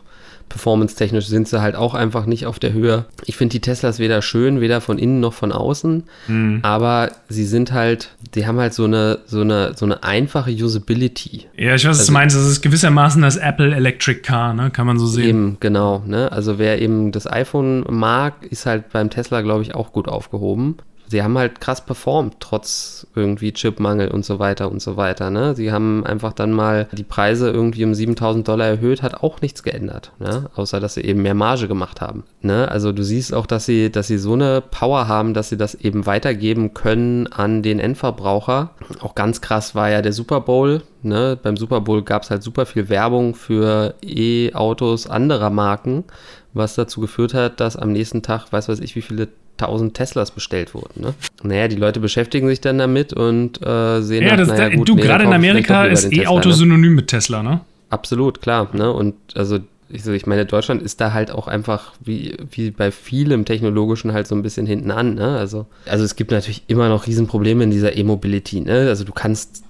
performance-technisch 0.49 1.27
sind 1.27 1.47
sie 1.47 1.61
halt 1.61 1.77
auch 1.77 1.95
einfach 1.95 2.27
nicht 2.27 2.47
auf 2.47 2.59
der 2.59 2.73
Höhe. 2.73 3.05
Ich 3.27 3.37
finde 3.37 3.53
die 3.53 3.61
Teslas 3.61 3.99
weder 3.99 4.23
schön, 4.23 4.61
weder 4.61 4.81
von 4.81 4.99
innen 4.99 5.21
noch 5.21 5.35
von 5.35 5.53
außen, 5.53 6.05
mhm. 6.27 6.61
aber 6.63 7.11
sie 7.29 7.45
sind 7.45 7.73
halt, 7.73 8.11
die 8.35 8.47
haben 8.47 8.59
halt 8.59 8.75
so 8.75 8.85
eine, 8.85 9.19
so 9.27 9.43
eine, 9.43 9.75
so 9.77 9.85
eine 9.85 10.03
einfache 10.03 10.51
Usability. 10.51 11.47
Ja, 11.57 11.75
ich 11.75 11.85
weiß, 11.85 11.91
was 11.91 11.99
also, 12.01 12.07
du 12.07 12.13
meinst. 12.15 12.37
Das 12.37 12.47
ist 12.47 12.63
gewissermaßen 12.63 13.23
das 13.23 13.37
Apple 13.37 13.75
Electric 13.75 14.23
Car, 14.23 14.55
ne? 14.55 14.71
Kann 14.71 14.87
man 14.87 14.99
so 14.99 15.07
sehen. 15.07 15.29
Eben, 15.29 15.57
genau. 15.61 16.03
Ne? 16.07 16.33
Also 16.33 16.59
wer 16.59 16.81
eben 16.81 17.13
das 17.13 17.31
iPhone 17.31 17.85
mag, 17.89 18.47
ist 18.51 18.67
halt 18.67 18.91
beim 18.91 19.11
Tesla, 19.11 19.43
glaube 19.43 19.63
ich, 19.63 19.75
auch 19.75 19.93
gut 19.93 20.09
aufgehoben 20.09 20.77
sie 21.09 21.23
haben 21.23 21.39
halt 21.39 21.61
krass 21.61 21.85
performt, 21.85 22.37
trotz 22.41 23.07
irgendwie 23.15 23.53
Chipmangel 23.53 24.11
und 24.11 24.25
so 24.25 24.39
weiter 24.39 24.71
und 24.71 24.81
so 24.81 24.97
weiter. 24.97 25.31
Ne? 25.31 25.55
Sie 25.55 25.73
haben 25.73 26.05
einfach 26.05 26.33
dann 26.33 26.53
mal 26.53 26.89
die 26.93 27.05
Preise 27.05 27.51
irgendwie 27.51 27.85
um 27.85 27.95
7000 27.95 28.47
Dollar 28.47 28.67
erhöht, 28.67 29.03
hat 29.03 29.23
auch 29.23 29.41
nichts 29.41 29.63
geändert, 29.63 30.13
ne? 30.19 30.51
außer 30.55 30.81
dass 30.81 30.95
sie 30.95 31.03
eben 31.03 31.23
mehr 31.23 31.35
Marge 31.35 31.69
gemacht 31.69 32.01
haben. 32.01 32.25
Ne? 32.43 32.69
Also 32.71 32.93
du 32.93 33.03
siehst 33.03 33.35
auch, 33.35 33.47
dass 33.47 33.67
sie, 33.67 33.91
dass 33.91 34.07
sie 34.07 34.19
so 34.19 34.35
eine 34.35 34.61
Power 34.61 35.09
haben, 35.09 35.35
dass 35.35 35.49
sie 35.49 35.57
das 35.57 35.75
eben 35.75 36.07
weitergeben 36.07 36.75
können 36.75 37.27
an 37.27 37.63
den 37.63 37.81
Endverbraucher. 37.81 38.71
Auch 39.01 39.15
ganz 39.15 39.41
krass 39.41 39.75
war 39.75 39.91
ja 39.91 40.03
der 40.03 40.13
Super 40.13 40.41
Bowl. 40.41 40.83
Ne? 41.03 41.39
Beim 41.41 41.57
Super 41.57 41.81
Bowl 41.81 42.03
gab 42.03 42.23
es 42.23 42.31
halt 42.31 42.43
super 42.43 42.67
viel 42.67 42.89
Werbung 42.89 43.35
für 43.35 43.95
E-Autos 44.03 45.07
anderer 45.07 45.51
Marken, 45.51 46.05
was 46.59 46.75
dazu 46.75 47.01
geführt 47.01 47.33
hat, 47.33 47.61
dass 47.61 47.77
am 47.77 47.93
nächsten 47.93 48.23
Tag, 48.23 48.53
weiß 48.53 48.69
weiß 48.69 48.81
ich, 48.81 48.95
wie 48.95 49.03
viele 49.03 49.29
1000 49.61 49.95
Teslas 49.95 50.31
bestellt 50.31 50.75
wurden. 50.75 51.03
Ne? 51.03 51.15
Naja, 51.43 51.69
die 51.69 51.77
Leute 51.77 52.01
beschäftigen 52.01 52.49
sich 52.49 52.61
dann 52.61 52.79
damit 52.79 53.13
und 53.13 53.61
äh, 53.63 54.03
sehen 54.03 54.25
ja, 54.25 54.37
nach, 54.37 54.37
das, 54.37 54.49
naja, 54.49 54.77
gut, 54.77 54.89
Du, 54.89 54.95
nee, 54.95 55.03
gerade 55.03 55.25
in 55.25 55.33
Amerika 55.33 55.87
ist 55.87 56.13
E-Auto 56.13 56.51
ne? 56.51 56.55
synonym 56.55 56.95
mit 56.95 57.09
Tesla, 57.09 57.43
ne? 57.43 57.61
Absolut, 57.91 58.43
klar. 58.43 58.69
Ne? 58.75 58.93
Und 58.93 59.15
also 59.35 59.59
ich, 59.91 60.05
so, 60.05 60.13
ich 60.13 60.27
meine, 60.27 60.45
Deutschland 60.45 60.83
ist 60.83 61.01
da 61.01 61.13
halt 61.13 61.31
auch 61.31 61.49
einfach 61.49 61.93
wie, 62.05 62.37
wie 62.51 62.71
bei 62.71 62.91
vielem 62.91 63.45
Technologischen 63.45 64.13
halt 64.13 64.27
so 64.27 64.35
ein 64.35 64.43
bisschen 64.43 64.67
hinten 64.67 64.91
an. 64.91 65.15
Ne? 65.15 65.39
Also, 65.39 65.67
also 65.87 66.05
es 66.05 66.15
gibt 66.15 66.31
natürlich 66.31 66.65
immer 66.67 66.89
noch 66.89 67.07
Riesenprobleme 67.07 67.65
in 67.65 67.71
dieser 67.71 67.97
E-Mobility. 67.97 68.61
Ne? 68.61 68.89
Also 68.89 69.05
du 69.05 69.13
kannst 69.13 69.65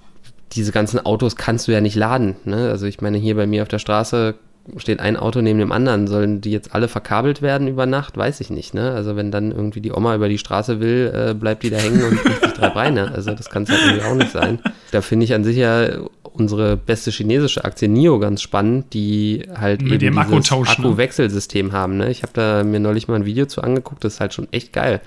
diese 0.53 0.71
ganzen 0.71 0.99
Autos 1.05 1.35
kannst 1.35 1.67
du 1.67 1.71
ja 1.71 1.79
nicht 1.79 1.95
laden. 1.95 2.35
Ne? 2.43 2.69
Also 2.69 2.85
ich 2.85 3.01
meine, 3.01 3.17
hier 3.17 3.35
bei 3.35 3.47
mir 3.47 3.61
auf 3.61 3.67
der 3.67 3.79
Straße 3.79 4.35
steht 4.77 4.99
ein 4.99 5.17
Auto 5.17 5.41
neben 5.41 5.59
dem 5.59 5.71
anderen. 5.71 6.07
Sollen 6.07 6.41
die 6.41 6.51
jetzt 6.51 6.73
alle 6.73 6.87
verkabelt 6.87 7.41
werden 7.41 7.67
über 7.67 7.85
Nacht? 7.85 8.17
Weiß 8.17 8.39
ich 8.41 8.49
nicht. 8.49 8.73
Ne? 8.73 8.91
Also 8.91 9.15
wenn 9.15 9.31
dann 9.31 9.51
irgendwie 9.51 9.81
die 9.81 9.91
Oma 9.91 10.15
über 10.15 10.29
die 10.29 10.37
Straße 10.37 10.79
will, 10.79 11.11
äh, 11.13 11.33
bleibt 11.33 11.63
die 11.63 11.69
da 11.69 11.77
hängen 11.77 12.03
und 12.03 12.17
kriegt 12.17 12.43
sich 12.43 12.53
drei 12.53 12.69
Beine. 12.69 13.11
Also 13.11 13.33
das 13.33 13.49
kann 13.49 13.63
es 13.63 13.69
halt 13.69 13.81
irgendwie 13.85 14.05
auch 14.05 14.15
nicht 14.15 14.31
sein. 14.31 14.59
Da 14.91 15.01
finde 15.01 15.25
ich 15.25 15.33
an 15.33 15.43
sich 15.43 15.57
ja 15.57 15.87
unsere 16.33 16.77
beste 16.77 17.11
chinesische 17.11 17.65
Aktie 17.65 17.87
NIO 17.87 18.19
ganz 18.19 18.41
spannend, 18.41 18.93
die 18.93 19.47
halt 19.55 19.81
Mit 19.81 20.01
eben 20.01 20.19
dieses 20.29 20.51
ne? 20.51 20.67
Akkuwechselsystem 20.67 21.67
ne? 21.67 21.73
haben. 21.73 21.97
Ne? 21.97 22.09
Ich 22.09 22.23
habe 22.23 22.33
da 22.33 22.63
mir 22.63 22.79
neulich 22.79 23.07
mal 23.07 23.15
ein 23.15 23.25
Video 23.25 23.45
zu 23.45 23.61
angeguckt, 23.61 24.03
das 24.03 24.15
ist 24.15 24.19
halt 24.19 24.33
schon 24.33 24.47
echt 24.51 24.73
geil. 24.73 25.01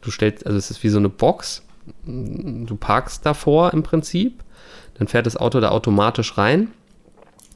Du 0.00 0.10
stellst, 0.10 0.46
also 0.46 0.56
es 0.56 0.70
ist 0.70 0.82
wie 0.82 0.88
so 0.88 0.98
eine 0.98 1.08
Box, 1.08 1.62
du 2.06 2.76
parkst 2.76 3.24
davor 3.26 3.72
im 3.72 3.82
Prinzip, 3.82 4.42
dann 4.98 5.08
fährt 5.08 5.26
das 5.26 5.36
Auto 5.36 5.60
da 5.60 5.70
automatisch 5.70 6.38
rein 6.38 6.68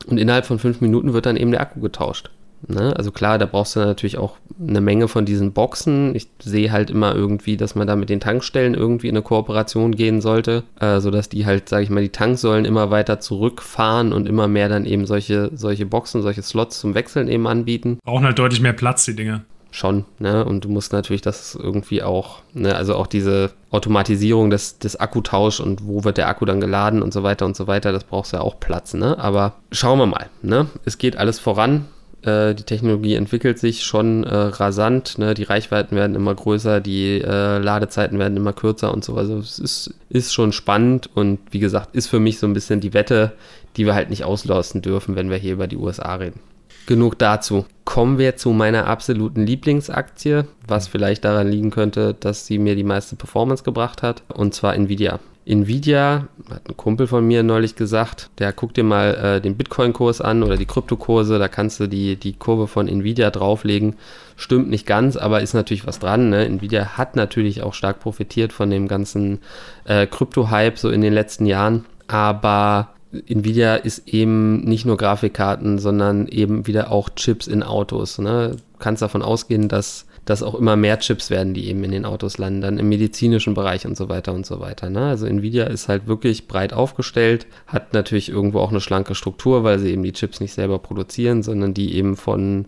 und 0.07 0.19
innerhalb 0.19 0.47
von 0.47 0.59
fünf 0.59 0.81
Minuten 0.81 1.13
wird 1.13 1.27
dann 1.27 1.37
eben 1.37 1.51
der 1.51 1.61
Akku 1.61 1.81
getauscht. 1.81 2.31
Ne? 2.69 2.95
Also 2.97 3.11
klar, 3.11 3.39
da 3.39 3.47
brauchst 3.47 3.77
du 3.77 3.81
natürlich 3.81 4.19
auch 4.19 4.37
eine 4.61 4.81
Menge 4.81 5.09
von 5.09 5.25
diesen 5.25 5.53
Boxen. 5.53 6.15
Ich 6.15 6.29
sehe 6.41 6.71
halt 6.71 6.91
immer 6.91 7.15
irgendwie, 7.15 7.57
dass 7.57 7.75
man 7.75 7.87
da 7.87 7.97
mit 7.97 8.09
den 8.09 8.21
Tankstellen 8.21 8.75
irgendwie 8.75 9.09
in 9.09 9.17
eine 9.17 9.23
Kooperation 9.23 9.93
gehen 9.93 10.21
sollte, 10.21 10.63
äh, 10.79 11.01
sodass 11.01 11.29
die 11.29 11.45
halt, 11.45 11.69
sage 11.69 11.85
ich 11.85 11.91
mal, 11.91 12.03
die 12.03 12.11
Tanksäulen 12.11 12.65
immer 12.65 12.91
weiter 12.91 13.21
zurückfahren 13.21 14.13
und 14.13 14.29
immer 14.29 14.47
mehr 14.49 14.69
dann 14.69 14.87
eben 14.87 15.07
solche, 15.07 15.51
solche 15.55 15.87
Boxen, 15.87 16.23
solche 16.23 16.43
Slots 16.43 16.81
zum 16.81 16.95
Wechseln 16.95 17.29
eben 17.29 17.47
anbieten. 17.47 17.99
Brauchen 18.05 18.25
halt 18.25 18.39
deutlich 18.39 18.61
mehr 18.61 18.73
Platz, 18.73 19.05
die 19.05 19.17
Dinge 19.17 19.45
schon, 19.73 20.05
ne? 20.19 20.45
Und 20.45 20.65
du 20.65 20.69
musst 20.69 20.93
natürlich 20.93 21.23
das 21.23 21.57
irgendwie 21.57 22.03
auch, 22.03 22.43
ne, 22.53 22.77
also 22.77 22.95
auch 22.95 23.07
diese 23.07 23.51
Automatisierung 23.71 24.51
des, 24.51 24.79
des 24.79 25.01
Akkutausch 25.01 25.61
und 25.61 25.87
wo 25.87 26.05
wird 26.05 26.19
der 26.19 26.29
Akku 26.29 26.45
dann 26.45 26.61
geladen 26.61 27.03
und 27.03 27.13
so 27.13 27.23
weiter 27.23 27.47
und 27.47 27.57
so 27.57 27.67
weiter, 27.67 27.91
das 27.91 28.05
brauchst 28.05 28.33
du 28.33 28.37
ja 28.37 28.43
auch 28.43 28.61
Platz, 28.61 28.95
ne? 28.95 29.19
Aber 29.19 29.55
schauen 29.73 29.99
wir 29.99 30.07
mal, 30.07 30.27
ne? 30.43 30.69
Es 30.85 30.99
geht 30.99 31.17
alles 31.17 31.41
voran. 31.41 31.87
Äh, 32.21 32.55
die 32.55 32.65
Technologie 32.65 33.15
entwickelt 33.15 33.59
sich 33.59 33.83
schon 33.83 34.25
äh, 34.25 34.35
rasant, 34.35 35.17
ne? 35.19 35.33
Die 35.33 35.43
Reichweiten 35.43 35.97
werden 35.97 36.15
immer 36.15 36.35
größer, 36.35 36.81
die 36.83 37.23
äh, 37.23 37.59
Ladezeiten 37.59 38.19
werden 38.19 38.37
immer 38.37 38.53
kürzer 38.53 38.93
und 38.93 39.03
so. 39.05 39.17
Also 39.17 39.39
es 39.39 39.59
ist, 39.59 39.95
ist 40.11 40.35
schon 40.35 40.53
spannend 40.53 41.09
und 41.15 41.41
wie 41.51 41.61
gesagt, 41.61 41.97
ist 41.97 42.09
für 42.09 42.21
mich 42.21 42.39
so 42.39 42.47
ein 42.47 42.53
bisschen 42.53 42.81
die 42.81 42.93
Wette, 42.93 43.33
die 43.79 43.87
wir 43.87 43.95
halt 43.95 44.11
nicht 44.11 44.25
auslassen 44.25 44.83
dürfen, 44.83 45.17
wenn 45.17 45.31
wir 45.31 45.39
hier 45.39 45.55
über 45.55 45.67
die 45.67 45.79
USA 45.79 46.15
reden. 46.17 46.41
Genug 46.87 47.19
dazu. 47.19 47.65
Kommen 47.85 48.19
wir 48.19 48.37
zu 48.37 48.51
meiner 48.51 48.87
absoluten 48.87 49.47
Lieblingsaktie, 49.47 50.45
was 50.67 50.89
vielleicht 50.89 51.25
daran 51.25 51.49
liegen 51.49 51.71
könnte, 51.71 52.15
dass 52.15 52.47
sie 52.47 52.59
mir 52.59 52.75
die 52.75 52.85
meiste 52.85 53.17
Performance 53.17 53.63
gebracht 53.63 54.03
hat, 54.03 54.23
und 54.33 54.55
zwar 54.55 54.75
Nvidia. 54.75 55.21
Nvidia, 55.45 56.29
hat 56.51 56.69
ein 56.69 56.77
Kumpel 56.77 57.09
von 57.09 57.27
mir 57.27 57.43
neulich 57.43 57.75
gesagt, 57.75 58.31
der 58.39 58.53
guckt 58.53 58.77
dir 58.77 58.85
mal 58.85 59.15
äh, 59.15 59.41
den 59.41 59.57
Bitcoin-Kurs 59.57 60.21
an 60.21 60.45
oder 60.45 60.57
die 60.57 60.67
Kryptokurse, 60.67 61.39
da 61.39 61.49
kannst 61.49 61.81
du 61.81 61.89
die, 61.89 62.15
die 62.17 62.35
Kurve 62.35 62.69
von 62.69 62.87
Nvidia 62.87 63.31
drauflegen. 63.31 63.97
Stimmt 64.37 64.71
nicht 64.71 64.87
ganz, 64.87 65.17
aber 65.17 65.43
ist 65.43 65.55
natürlich 65.55 65.87
was 65.87 65.99
dran. 65.99 66.31
Ne? 66.31 66.47
Nvidia 66.47 66.97
hat 66.97 67.17
natürlich 67.17 67.63
auch 67.63 67.75
stark 67.75 67.99
profitiert 67.99 68.53
von 68.53 68.71
dem 68.71 68.87
ganzen 68.87 69.41
äh, 69.85 70.07
Krypto-Hype 70.07 70.79
so 70.79 70.91
in 70.91 71.01
den 71.01 71.13
letzten 71.13 71.47
Jahren. 71.47 71.87
Aber 72.07 72.91
Nvidia 73.27 73.77
ist 73.77 74.09
eben 74.09 74.61
nicht 74.65 74.85
nur 74.85 74.97
Grafikkarten, 74.97 75.79
sondern 75.79 76.29
eben 76.29 76.67
wieder 76.67 76.91
auch 76.91 77.11
Chips 77.11 77.47
in 77.47 77.63
Autos. 77.63 78.19
Ne? 78.19 78.57
Du 78.57 78.79
kannst 78.79 79.03
davon 79.03 79.23
ausgehen, 79.23 79.69
dass 79.69 80.07
dass 80.25 80.43
auch 80.43 80.55
immer 80.55 80.77
mehr 80.77 81.01
Chips 81.01 81.31
werden, 81.31 81.53
die 81.53 81.69
eben 81.69 81.83
in 81.83 81.91
den 81.91 82.05
Autos 82.05 82.39
landen, 82.39 82.61
dann 82.61 82.79
im 82.79 82.89
medizinischen 82.89 83.55
Bereich 83.55 83.87
und 83.87 83.97
so 83.97 84.09
weiter 84.09 84.33
und 84.33 84.47
so 84.47 84.61
weiter. 84.61 84.89
Ne? 84.89 85.07
Also 85.07 85.27
Nvidia 85.27 85.65
ist 85.65 85.89
halt 85.89 86.07
wirklich 86.07 86.47
breit 86.47 86.73
aufgestellt, 86.73 87.47
hat 87.67 87.93
natürlich 87.93 88.29
irgendwo 88.29 88.61
auch 88.61 88.71
eine 88.71 88.81
schlanke 88.81 89.15
Struktur, 89.15 89.65
weil 89.65 89.79
sie 89.79 89.91
eben 89.91 90.03
die 90.03 90.13
Chips 90.13 90.41
nicht 90.41 90.53
selber 90.53 90.79
produzieren, 90.79 91.43
sondern 91.43 91.75
die 91.75 91.97
eben 91.97 92.17
von 92.17 92.67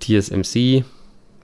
TSMC, 0.00 0.84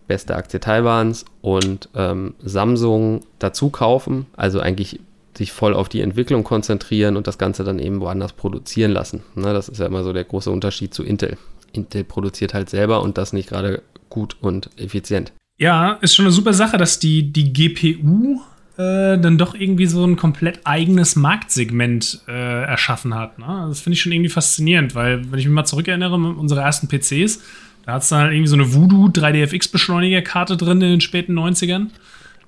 beste 0.06 0.36
Aktie 0.36 0.60
Taiwans 0.60 1.24
und 1.40 1.88
ähm, 1.94 2.34
Samsung 2.42 3.22
dazu 3.38 3.70
kaufen. 3.70 4.26
Also 4.36 4.60
eigentlich 4.60 5.00
sich 5.36 5.52
voll 5.52 5.74
auf 5.74 5.88
die 5.88 6.00
Entwicklung 6.00 6.44
konzentrieren 6.44 7.16
und 7.16 7.26
das 7.26 7.38
Ganze 7.38 7.64
dann 7.64 7.78
eben 7.78 8.00
woanders 8.00 8.32
produzieren 8.32 8.92
lassen. 8.92 9.22
Ne, 9.34 9.52
das 9.52 9.68
ist 9.68 9.78
ja 9.78 9.86
immer 9.86 10.04
so 10.04 10.12
der 10.12 10.24
große 10.24 10.50
Unterschied 10.50 10.94
zu 10.94 11.02
Intel. 11.02 11.36
Intel 11.72 12.04
produziert 12.04 12.54
halt 12.54 12.70
selber 12.70 13.02
und 13.02 13.18
das 13.18 13.32
nicht 13.32 13.48
gerade 13.48 13.82
gut 14.08 14.36
und 14.40 14.70
effizient. 14.76 15.32
Ja, 15.58 15.92
ist 16.02 16.14
schon 16.14 16.26
eine 16.26 16.32
super 16.32 16.52
Sache, 16.52 16.76
dass 16.76 16.98
die, 16.98 17.32
die 17.32 17.52
GPU 17.52 18.40
äh, 18.76 19.18
dann 19.18 19.38
doch 19.38 19.54
irgendwie 19.54 19.86
so 19.86 20.04
ein 20.04 20.16
komplett 20.16 20.60
eigenes 20.64 21.16
Marktsegment 21.16 22.20
äh, 22.28 22.64
erschaffen 22.64 23.14
hat. 23.14 23.38
Ne? 23.38 23.66
Das 23.68 23.80
finde 23.80 23.94
ich 23.94 24.02
schon 24.02 24.12
irgendwie 24.12 24.30
faszinierend, 24.30 24.94
weil, 24.94 25.30
wenn 25.30 25.38
ich 25.38 25.46
mich 25.46 25.54
mal 25.54 25.64
zurückerinnere, 25.64 26.14
unsere 26.14 26.60
ersten 26.60 26.88
PCs, 26.88 27.42
da 27.86 27.94
hat 27.94 28.02
es 28.02 28.10
dann 28.10 28.20
halt 28.20 28.32
irgendwie 28.32 28.48
so 28.48 28.56
eine 28.56 28.74
Voodoo 28.74 29.06
3DFX-Beschleunigerkarte 29.06 30.56
drin 30.56 30.82
in 30.82 30.90
den 30.90 31.00
späten 31.00 31.38
90ern. 31.38 31.86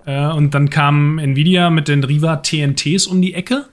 Äh, 0.04 0.26
und 0.28 0.54
dann 0.54 0.70
kam 0.70 1.18
Nvidia 1.18 1.70
mit 1.70 1.88
den 1.88 2.04
Riva 2.04 2.36
TNTs 2.36 3.06
um 3.06 3.20
die 3.22 3.34
Ecke. 3.34 3.66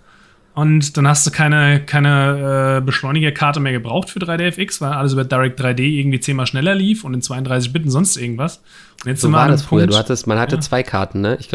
Und 0.53 0.95
dann 0.95 1.05
hast 1.05 1.27
du 1.27 1.31
keine, 1.31 1.81
keine 1.85 2.77
äh, 2.77 2.81
Beschleunigerkarte 2.81 3.59
mehr 3.59 3.73
gebraucht 3.73 4.09
für 4.09 4.19
3DFX, 4.19 4.79
weil 4.79 4.93
alles 4.93 5.11
über 5.11 5.25
Direct 5.25 5.59
3D 5.59 5.81
irgendwie 5.81 6.21
zehnmal 6.21 6.47
schneller 6.47 6.73
lief 6.73 7.03
und 7.03 7.13
in 7.13 7.21
32 7.21 7.73
Bitten 7.73 7.89
sonst 7.89 8.15
irgendwas. 8.15 8.61
Und 9.03 9.09
jetzt 9.09 9.21
so 9.21 9.31
war 9.33 9.49
das 9.49 9.63
früher. 9.63 9.85
Du 9.85 9.97
hattest, 9.97 10.27
man 10.27 10.39
hatte 10.39 10.55
ja. 10.55 10.61
zwei 10.61 10.81
Karten, 10.81 11.19
ne? 11.19 11.37
Ich 11.41 11.49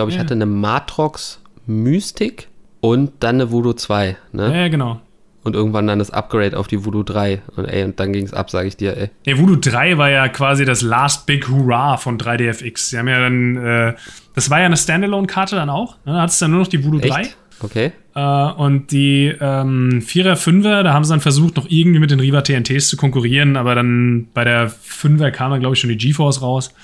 ja. 5.55 5.61
und 5.61 5.73
dann 5.73 5.81
eine 5.81 5.81
Voodoo 5.81 5.81
2? 5.81 5.81
Ja. 5.81 5.81
Und 5.81 5.81
irgendwann 5.81 5.87
dann 5.87 5.99
das 5.99 6.11
Upgrade 6.11 6.59
auf 6.59 6.69
die 6.69 6.85
Voodoo 6.85 7.03
3. 7.03 7.43
Und 7.57 7.65
ey, 7.67 7.85
und 7.85 8.01
dann 8.01 8.13
ging 8.13 8.25
es 8.25 8.33
ab, 8.33 8.51
sage 8.51 8.69
ich 8.69 8.77
dir, 8.77 8.97
ey. 8.97 9.11
Der 9.27 9.39
Voodoo 9.39 9.57
3 9.57 9.99
war 9.99 10.11
ja 10.11 10.29
quasi 10.29 10.65
das 10.65 10.83
Last 10.83 11.27
Big 11.27 11.49
Hurrah 11.49 11.97
von 11.97 12.19
3DFX. 12.19 12.91
Sie 12.91 12.99
haben 12.99 13.09
ja 13.09 13.21
dann, 13.21 13.57
äh, 13.57 13.95
das 14.35 14.51
war 14.51 14.61
ja 14.61 14.67
eine 14.67 14.77
Standalone-Karte 14.77 15.57
dann 15.57 15.71
auch. 15.71 15.97
Ne? 16.05 16.13
Da 16.13 16.23
hattest 16.23 16.41
du 16.41 16.45
dann 16.45 16.53
nur 16.53 16.61
noch 16.61 16.69
die 16.69 16.85
Voodoo 16.85 17.01
Echt? 17.01 17.13
3. 17.13 17.29
Okay. 17.63 17.93
Äh, 18.15 18.21
und 18.21 18.91
die 18.91 19.35
ähm, 19.41 20.03
4er, 20.05 20.35
5er, 20.35 20.83
da 20.83 20.93
haben 20.93 21.05
sie 21.05 21.13
dann 21.13 21.21
versucht, 21.21 21.57
noch 21.57 21.67
irgendwie 21.69 22.01
mit 22.01 22.11
den 22.11 22.21
Riva 22.21 22.43
TNTs 22.43 22.89
zu 22.89 22.97
konkurrieren, 22.97 23.57
aber 23.57 23.75
dann 23.75 24.29
bei 24.33 24.45
der 24.45 24.71
5er 24.71 25.31
kam 25.31 25.51
dann, 25.51 25.61
glaube 25.61 25.75
ich, 25.75 25.81
schon 25.81 25.91
die 25.91 25.99
GeForce 25.99 26.43
raus. 26.43 26.75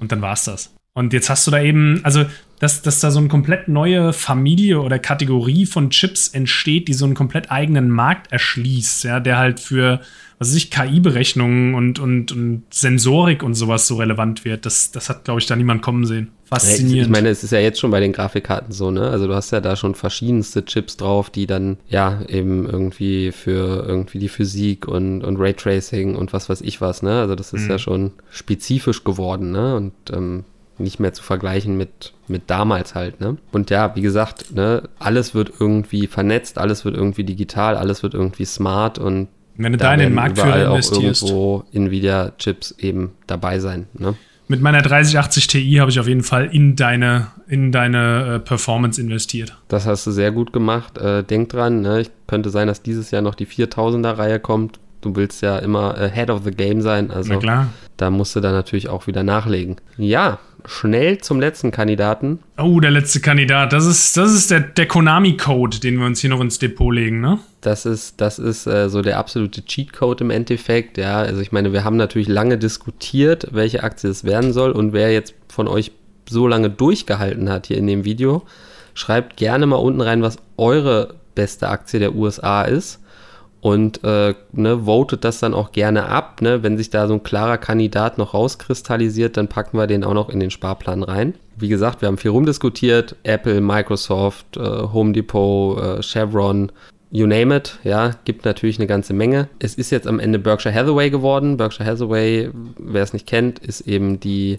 Und 0.00 0.10
dann 0.10 0.22
war 0.22 0.32
es 0.32 0.44
das. 0.44 0.74
Und 0.94 1.12
jetzt 1.12 1.30
hast 1.30 1.46
du 1.46 1.50
da 1.50 1.60
eben, 1.60 2.00
also, 2.02 2.24
dass, 2.62 2.80
dass 2.80 3.00
da 3.00 3.10
so 3.10 3.18
eine 3.18 3.26
komplett 3.26 3.66
neue 3.66 4.12
Familie 4.12 4.80
oder 4.82 5.00
Kategorie 5.00 5.66
von 5.66 5.90
Chips 5.90 6.28
entsteht, 6.28 6.86
die 6.86 6.94
so 6.94 7.04
einen 7.04 7.14
komplett 7.14 7.50
eigenen 7.50 7.90
Markt 7.90 8.30
erschließt, 8.30 9.02
ja, 9.02 9.18
der 9.18 9.36
halt 9.36 9.58
für, 9.58 9.98
was 10.38 10.50
weiß 10.50 10.54
ich, 10.54 10.70
KI-Berechnungen 10.70 11.74
und, 11.74 11.98
und, 11.98 12.30
und 12.30 12.62
Sensorik 12.70 13.42
und 13.42 13.54
sowas 13.54 13.88
so 13.88 13.96
relevant 13.96 14.44
wird. 14.44 14.64
Das, 14.64 14.92
das 14.92 15.08
hat, 15.08 15.24
glaube 15.24 15.40
ich, 15.40 15.46
da 15.46 15.56
niemand 15.56 15.82
kommen 15.82 16.06
sehen. 16.06 16.30
Faszinierend. 16.44 17.06
Ich 17.06 17.08
meine, 17.08 17.30
es 17.30 17.42
ist 17.42 17.50
ja 17.50 17.58
jetzt 17.58 17.80
schon 17.80 17.90
bei 17.90 17.98
den 17.98 18.12
Grafikkarten 18.12 18.70
so, 18.70 18.92
ne? 18.92 19.08
Also 19.10 19.26
du 19.26 19.34
hast 19.34 19.50
ja 19.50 19.60
da 19.60 19.74
schon 19.74 19.96
verschiedenste 19.96 20.64
Chips 20.64 20.96
drauf, 20.96 21.30
die 21.30 21.48
dann 21.48 21.78
ja 21.88 22.22
eben 22.28 22.70
irgendwie 22.70 23.32
für 23.32 23.84
irgendwie 23.88 24.20
die 24.20 24.28
Physik 24.28 24.86
und, 24.86 25.24
und 25.24 25.36
Raytracing 25.36 26.14
und 26.14 26.32
was 26.32 26.48
weiß 26.48 26.60
ich 26.60 26.80
was, 26.80 27.02
ne? 27.02 27.22
Also 27.22 27.34
das 27.34 27.52
ist 27.52 27.64
mhm. 27.64 27.70
ja 27.70 27.78
schon 27.80 28.12
spezifisch 28.30 29.02
geworden, 29.02 29.50
ne? 29.50 29.74
Und 29.74 29.94
ähm, 30.12 30.44
nicht 30.82 31.00
mehr 31.00 31.12
zu 31.12 31.22
vergleichen 31.22 31.76
mit, 31.76 32.12
mit 32.28 32.44
damals 32.48 32.94
halt, 32.94 33.20
ne? 33.20 33.36
Und 33.52 33.70
ja, 33.70 33.94
wie 33.96 34.02
gesagt, 34.02 34.54
ne, 34.54 34.88
alles 34.98 35.34
wird 35.34 35.52
irgendwie 35.58 36.06
vernetzt, 36.06 36.58
alles 36.58 36.84
wird 36.84 36.96
irgendwie 36.96 37.24
digital, 37.24 37.76
alles 37.76 38.02
wird 38.02 38.14
irgendwie 38.14 38.44
smart 38.44 38.98
und 38.98 39.28
wenn 39.56 39.72
du 39.72 39.78
da 39.78 39.92
in 39.92 40.00
den 40.00 40.14
Marktführer 40.14 40.64
investierst. 40.64 41.24
Auch 41.24 41.28
irgendwo 41.28 41.64
Nvidia-Chips 41.72 42.74
eben 42.78 43.12
dabei 43.26 43.58
sein, 43.58 43.86
ne? 43.94 44.14
Mit 44.48 44.60
meiner 44.60 44.82
3080 44.82 45.46
Ti 45.46 45.76
habe 45.76 45.90
ich 45.90 45.98
auf 45.98 46.08
jeden 46.08 46.22
Fall 46.22 46.50
in 46.52 46.76
deine, 46.76 47.28
in 47.48 47.72
deine 47.72 48.34
äh, 48.34 48.38
Performance 48.38 49.00
investiert. 49.00 49.56
Das 49.68 49.86
hast 49.86 50.06
du 50.06 50.10
sehr 50.10 50.30
gut 50.30 50.52
gemacht. 50.52 50.98
Äh, 50.98 51.22
denk 51.22 51.48
dran, 51.48 51.80
ne? 51.80 52.04
könnte 52.26 52.50
sein, 52.50 52.66
dass 52.66 52.82
dieses 52.82 53.10
Jahr 53.12 53.22
noch 53.22 53.34
die 53.34 53.46
4000er-Reihe 53.46 54.40
kommt. 54.40 54.78
Du 55.02 55.16
willst 55.16 55.42
ja 55.42 55.58
immer 55.58 56.00
äh, 56.00 56.08
Head 56.08 56.30
of 56.30 56.44
the 56.44 56.52
Game 56.52 56.80
sein. 56.80 57.10
Also 57.10 57.34
da 57.96 58.10
musst 58.10 58.34
du 58.34 58.40
dann 58.40 58.52
natürlich 58.52 58.88
auch 58.88 59.06
wieder 59.06 59.22
nachlegen. 59.22 59.76
Ja, 59.98 60.38
schnell 60.64 61.18
zum 61.18 61.40
letzten 61.40 61.72
Kandidaten. 61.72 62.38
Oh, 62.56 62.78
der 62.80 62.92
letzte 62.92 63.20
Kandidat. 63.20 63.72
Das 63.72 63.84
ist, 63.84 64.16
das 64.16 64.32
ist 64.32 64.50
der, 64.50 64.60
der 64.60 64.86
Konami-Code, 64.86 65.80
den 65.80 65.98
wir 65.98 66.06
uns 66.06 66.20
hier 66.20 66.30
noch 66.30 66.40
ins 66.40 66.58
Depot 66.58 66.94
legen, 66.94 67.20
ne? 67.20 67.40
Das 67.60 67.84
ist, 67.84 68.20
das 68.20 68.38
ist 68.38 68.66
äh, 68.66 68.88
so 68.88 69.02
der 69.02 69.18
absolute 69.18 69.64
Cheat-Code 69.64 70.24
im 70.24 70.30
Endeffekt. 70.30 70.98
Ja, 70.98 71.16
also 71.18 71.40
ich 71.40 71.52
meine, 71.52 71.72
wir 71.72 71.84
haben 71.84 71.96
natürlich 71.96 72.28
lange 72.28 72.58
diskutiert, 72.58 73.48
welche 73.50 73.82
Aktie 73.82 74.08
es 74.08 74.24
werden 74.24 74.52
soll 74.52 74.70
und 74.70 74.92
wer 74.92 75.12
jetzt 75.12 75.34
von 75.48 75.68
euch 75.68 75.90
so 76.28 76.46
lange 76.46 76.70
durchgehalten 76.70 77.50
hat 77.50 77.66
hier 77.66 77.76
in 77.76 77.88
dem 77.88 78.04
Video, 78.04 78.42
schreibt 78.94 79.36
gerne 79.36 79.66
mal 79.66 79.76
unten 79.76 80.00
rein, 80.00 80.22
was 80.22 80.36
eure 80.56 81.14
beste 81.34 81.68
Aktie 81.68 81.98
der 81.98 82.14
USA 82.14 82.62
ist 82.62 83.01
und 83.62 84.02
äh, 84.02 84.34
ne, 84.50 84.86
votet 84.86 85.22
das 85.22 85.38
dann 85.38 85.54
auch 85.54 85.70
gerne 85.70 86.06
ab. 86.06 86.42
Ne? 86.42 86.64
Wenn 86.64 86.76
sich 86.76 86.90
da 86.90 87.06
so 87.06 87.14
ein 87.14 87.22
klarer 87.22 87.58
Kandidat 87.58 88.18
noch 88.18 88.34
rauskristallisiert, 88.34 89.36
dann 89.36 89.46
packen 89.46 89.78
wir 89.78 89.86
den 89.86 90.02
auch 90.02 90.14
noch 90.14 90.30
in 90.30 90.40
den 90.40 90.50
Sparplan 90.50 91.04
rein. 91.04 91.34
Wie 91.56 91.68
gesagt, 91.68 92.02
wir 92.02 92.08
haben 92.08 92.18
viel 92.18 92.32
rumdiskutiert. 92.32 93.14
Apple, 93.22 93.60
Microsoft, 93.60 94.56
äh, 94.56 94.60
Home 94.60 95.12
Depot, 95.12 95.80
äh, 95.80 96.02
Chevron, 96.02 96.72
you 97.12 97.28
name 97.28 97.56
it. 97.56 97.78
Ja, 97.84 98.16
gibt 98.24 98.44
natürlich 98.44 98.80
eine 98.80 98.88
ganze 98.88 99.14
Menge. 99.14 99.48
Es 99.60 99.76
ist 99.76 99.90
jetzt 99.90 100.08
am 100.08 100.18
Ende 100.18 100.40
Berkshire 100.40 100.74
Hathaway 100.74 101.10
geworden. 101.10 101.56
Berkshire 101.56 101.88
Hathaway, 101.88 102.50
wer 102.78 103.02
es 103.04 103.12
nicht 103.12 103.28
kennt, 103.28 103.60
ist 103.60 103.82
eben 103.82 104.18
die 104.18 104.58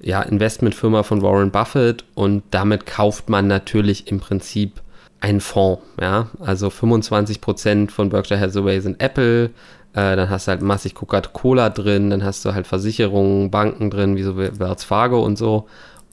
ja, 0.00 0.22
Investmentfirma 0.22 1.02
von 1.02 1.20
Warren 1.20 1.50
Buffett 1.50 2.04
und 2.14 2.44
damit 2.52 2.86
kauft 2.86 3.28
man 3.28 3.48
natürlich 3.48 4.06
im 4.06 4.20
Prinzip 4.20 4.82
ein 5.20 5.40
Fonds. 5.40 5.82
Ja? 6.00 6.28
Also 6.40 6.68
25% 6.68 7.90
von 7.90 8.08
Berkshire 8.08 8.40
Hathaway 8.40 8.80
sind 8.80 9.00
Apple, 9.00 9.50
äh, 9.96 10.14
dann 10.14 10.28
hast 10.28 10.46
du 10.46 10.50
halt 10.50 10.62
massig 10.62 10.94
Coca-Cola 10.94 11.70
drin, 11.70 12.10
dann 12.10 12.22
hast 12.22 12.44
du 12.44 12.54
halt 12.54 12.66
Versicherungen, 12.66 13.50
Banken 13.50 13.90
drin, 13.90 14.16
wie 14.16 14.22
so 14.22 14.36
Wells 14.36 14.84
Fargo 14.84 15.24
und 15.24 15.38
so. 15.38 15.66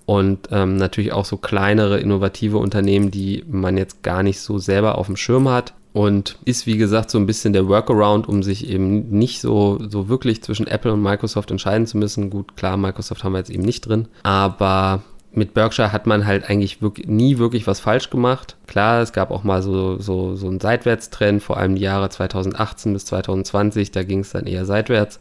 Und 0.05 0.49
ähm, 0.51 0.75
natürlich 0.75 1.13
auch 1.13 1.25
so 1.25 1.37
kleinere, 1.37 1.99
innovative 1.99 2.57
Unternehmen, 2.57 3.11
die 3.11 3.43
man 3.47 3.77
jetzt 3.77 4.03
gar 4.03 4.23
nicht 4.23 4.39
so 4.39 4.57
selber 4.57 4.97
auf 4.97 5.07
dem 5.07 5.17
Schirm 5.17 5.49
hat. 5.49 5.73
Und 5.93 6.39
ist, 6.43 6.65
wie 6.65 6.77
gesagt, 6.77 7.11
so 7.11 7.19
ein 7.19 7.27
bisschen 7.27 7.53
der 7.53 7.67
Workaround, 7.67 8.27
um 8.27 8.41
sich 8.41 8.67
eben 8.67 9.09
nicht 9.09 9.41
so, 9.41 9.79
so 9.87 10.09
wirklich 10.09 10.41
zwischen 10.41 10.65
Apple 10.65 10.91
und 10.91 11.03
Microsoft 11.03 11.51
entscheiden 11.51 11.85
zu 11.85 11.97
müssen. 11.97 12.31
Gut, 12.31 12.57
klar, 12.57 12.77
Microsoft 12.77 13.23
haben 13.23 13.33
wir 13.33 13.39
jetzt 13.39 13.51
eben 13.51 13.63
nicht 13.63 13.87
drin. 13.87 14.07
Aber 14.23 15.03
mit 15.33 15.53
Berkshire 15.53 15.91
hat 15.91 16.07
man 16.07 16.25
halt 16.25 16.49
eigentlich 16.49 16.81
wirklich, 16.81 17.07
nie 17.07 17.37
wirklich 17.37 17.67
was 17.67 17.79
falsch 17.79 18.09
gemacht. 18.09 18.55
Klar, 18.67 19.01
es 19.01 19.13
gab 19.13 19.31
auch 19.31 19.43
mal 19.43 19.61
so, 19.61 19.99
so, 19.99 20.35
so 20.35 20.47
einen 20.47 20.59
Seitwärtstrend, 20.59 21.43
vor 21.43 21.57
allem 21.57 21.75
die 21.75 21.81
Jahre 21.81 22.09
2018 22.09 22.93
bis 22.93 23.05
2020, 23.05 23.91
da 23.91 24.03
ging 24.03 24.19
es 24.19 24.31
dann 24.31 24.45
eher 24.45 24.65
seitwärts. 24.65 25.19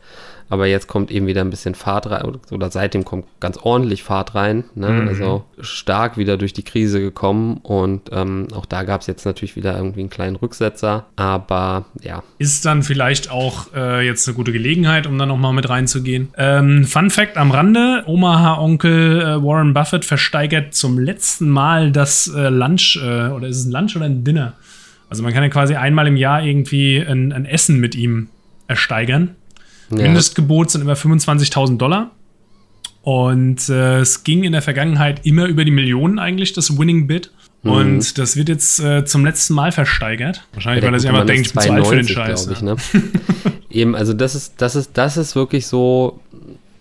Aber 0.53 0.67
jetzt 0.67 0.87
kommt 0.87 1.11
eben 1.11 1.27
wieder 1.27 1.41
ein 1.41 1.49
bisschen 1.49 1.75
Fahrt 1.75 2.11
rein, 2.11 2.37
oder 2.51 2.71
seitdem 2.71 3.07
kommt 3.07 3.25
ganz 3.41 3.57
ordentlich 3.57 4.03
Fahrt 4.03 4.35
rein. 4.35 4.65
Ne? 4.75 4.91
Mhm. 4.91 5.09
Also 5.09 5.45
stark 5.61 6.19
wieder 6.19 6.37
durch 6.37 6.53
die 6.53 6.63
Krise 6.63 7.01
gekommen. 7.01 7.57
Und 7.63 8.11
ähm, 8.13 8.49
auch 8.55 8.67
da 8.67 8.83
gab 8.83 9.01
es 9.01 9.07
jetzt 9.07 9.25
natürlich 9.25 9.57
wieder 9.57 9.75
irgendwie 9.75 10.01
einen 10.01 10.11
kleinen 10.11 10.37
Rücksetzer. 10.37 11.07
Aber 11.17 11.87
ja. 12.03 12.23
Ist 12.37 12.67
dann 12.67 12.83
vielleicht 12.83 13.31
auch 13.31 13.73
äh, 13.75 14.05
jetzt 14.05 14.29
eine 14.29 14.37
gute 14.37 14.53
Gelegenheit, 14.53 15.07
um 15.07 15.17
da 15.17 15.25
nochmal 15.25 15.55
mit 15.55 15.71
reinzugehen. 15.71 16.29
Ähm, 16.37 16.85
Fun 16.85 17.09
Fact 17.09 17.39
am 17.39 17.51
Rande: 17.51 18.03
Omaha-Onkel 18.05 19.23
äh, 19.23 19.43
Warren 19.43 19.73
Buffett 19.73 20.05
versteigert 20.05 20.75
zum 20.75 20.99
letzten 20.99 21.49
Mal 21.49 21.93
das 21.93 22.29
äh, 22.29 22.51
Lunch, 22.51 23.01
äh, 23.03 23.29
oder 23.35 23.49
ist 23.49 23.59
es 23.59 23.65
ein 23.67 23.73
Lunch 23.73 23.97
oder 23.97 24.07
ein 24.07 24.25
Dinner? 24.25 24.55
Also 25.09 25.23
man 25.23 25.33
kann 25.33 25.43
ja 25.43 25.49
quasi 25.49 25.75
einmal 25.75 26.07
im 26.07 26.17
Jahr 26.17 26.43
irgendwie 26.43 26.99
ein, 26.99 27.33
ein 27.33 27.45
Essen 27.45 27.79
mit 27.79 27.95
ihm 27.95 28.29
ersteigern. 28.67 29.37
Ja. 29.91 30.03
Mindestgebot 30.03 30.71
sind 30.71 30.81
immer 30.81 30.95
25.000 30.95 31.77
Dollar. 31.77 32.13
Und 33.03 33.69
äh, 33.69 33.99
es 33.99 34.25
ging 34.25 34.45
in 34.45 34.53
der 34.53 34.63
Vergangenheit 34.63 35.27
immer 35.27 35.47
über 35.47 35.65
die 35.65 35.71
Millionen 35.71 36.19
eigentlich, 36.19 36.53
das 36.53 36.79
Winning 36.79 37.09
Bid. 37.09 37.33
Mhm. 37.63 37.71
Und 37.71 38.19
das 38.19 38.37
wird 38.37 38.49
jetzt 38.49 38.81
äh, 38.81 39.05
zum 39.05 39.25
letzten 39.25 39.55
Mal 39.55 39.73
versteigert. 39.73 40.47
Wahrscheinlich, 40.53 40.83
ja, 40.83 40.89
weil 40.89 40.95
er 40.95 41.01
sich 41.01 41.11
einfach 41.11 41.27
denkt, 41.27 41.47
ich 41.47 41.53
bin 41.53 41.63
zu 41.63 41.73
alt 41.73 41.87
für 41.87 41.97
den 41.97 42.09
Scheiß. 42.09 42.47
Ich, 42.47 42.63
ne? 42.63 42.77
Eben, 43.71 43.95
also 43.95 44.13
das 44.13 44.35
ist, 44.35 44.55
das 44.59 44.77
ist, 44.77 44.93
das 44.95 45.17
ist 45.17 45.35
wirklich 45.35 45.67
so 45.67 46.21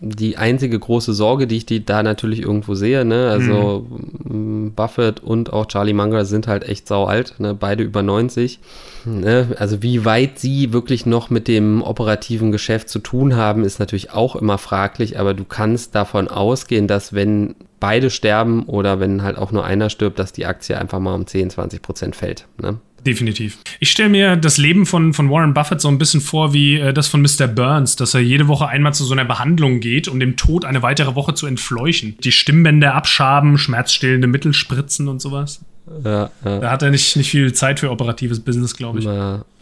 die 0.04 0.36
einzige 0.36 0.80
große 0.80 1.14
Sorge, 1.14 1.46
die 1.46 1.58
ich 1.58 1.68
die 1.68 1.86
da 1.86 2.02
natürlich 2.02 2.42
irgendwo 2.42 2.74
sehe. 2.74 3.06
Ne? 3.06 3.30
Also 3.30 3.86
mhm. 4.24 4.74
Buffett 4.76 5.20
und 5.20 5.54
auch 5.54 5.68
Charlie 5.68 5.94
Munger 5.94 6.26
sind 6.26 6.48
halt 6.48 6.68
echt 6.68 6.88
sau 6.88 7.06
alt, 7.06 7.36
ne? 7.38 7.54
beide 7.54 7.84
über 7.84 8.02
90. 8.02 8.60
Ne? 9.06 9.56
Also 9.60 9.84
wie 9.84 10.04
weit 10.04 10.40
sie 10.40 10.74
wirklich 10.74 11.06
noch 11.06 11.30
mit 11.30 11.48
dem 11.48 11.84
operativen 11.84 12.52
Geschäft 12.52 12.90
zu 12.90 12.98
tun 12.98 13.36
haben, 13.36 13.64
ist 13.64 13.80
natürlich 13.80 14.12
auch 14.12 14.36
immer 14.36 14.58
fraglich, 14.58 15.20
aber 15.20 15.36
du 15.36 15.46
kannst 15.46 15.94
davon 15.94 16.28
ausgehen, 16.28 16.88
dass 16.88 17.14
wenn 17.14 17.56
beide 17.80 18.10
sterben 18.10 18.64
oder 18.64 19.00
wenn 19.00 19.22
halt 19.22 19.38
auch 19.38 19.52
nur 19.52 19.66
einer 19.66 19.92
stirbt, 19.92 20.18
dass 20.18 20.34
die 20.34 20.48
Aktie 20.48 20.80
einfach 20.80 21.00
mal 21.00 21.14
um 21.14 21.28
10, 21.28 21.52
20 21.52 21.82
Prozent 21.82 22.16
fällt. 22.16 22.48
Ne? 22.60 22.80
Definitiv. 23.06 23.58
Ich 23.80 23.90
stelle 23.90 24.10
mir 24.10 24.36
das 24.36 24.58
Leben 24.58 24.86
von, 24.86 25.14
von 25.14 25.30
Warren 25.30 25.56
Buffett 25.56 25.82
so 25.82 25.88
ein 25.88 25.98
bisschen 25.98 26.22
vor 26.22 26.54
wie 26.54 26.76
äh, 26.76 26.94
das 26.94 27.08
von 27.08 27.22
Mr. 27.22 27.48
Burns, 27.48 27.96
dass 27.96 28.14
er 28.14 28.22
jede 28.22 28.48
Woche 28.48 28.68
einmal 28.68 28.94
zu 28.94 29.04
so 29.04 29.14
einer 29.14 29.26
Behandlung 29.26 29.80
geht, 29.80 30.08
um 30.08 30.20
dem 30.20 30.38
Tod 30.38 30.66
eine 30.66 30.84
weitere 30.84 31.16
Woche 31.16 31.34
zu 31.34 31.48
entfleuchen. 31.48 32.16
Die 32.24 32.32
Stimmbänder 32.32 32.94
abschaben, 32.94 33.58
schmerzstillende 33.58 34.28
Mittel 34.28 34.54
spritzen 34.54 35.08
und 35.08 35.20
sowas. 35.20 35.62
Ja, 36.04 36.30
ja. 36.46 36.60
Da 36.60 36.72
hat 36.72 36.84
er 36.84 36.92
nicht, 36.92 37.16
nicht 37.16 37.32
viel 37.32 37.54
Zeit 37.54 37.80
für 37.80 37.92
operatives 37.92 38.40
Business, 38.40 38.76
glaube 38.76 39.00
ich. 39.00 39.08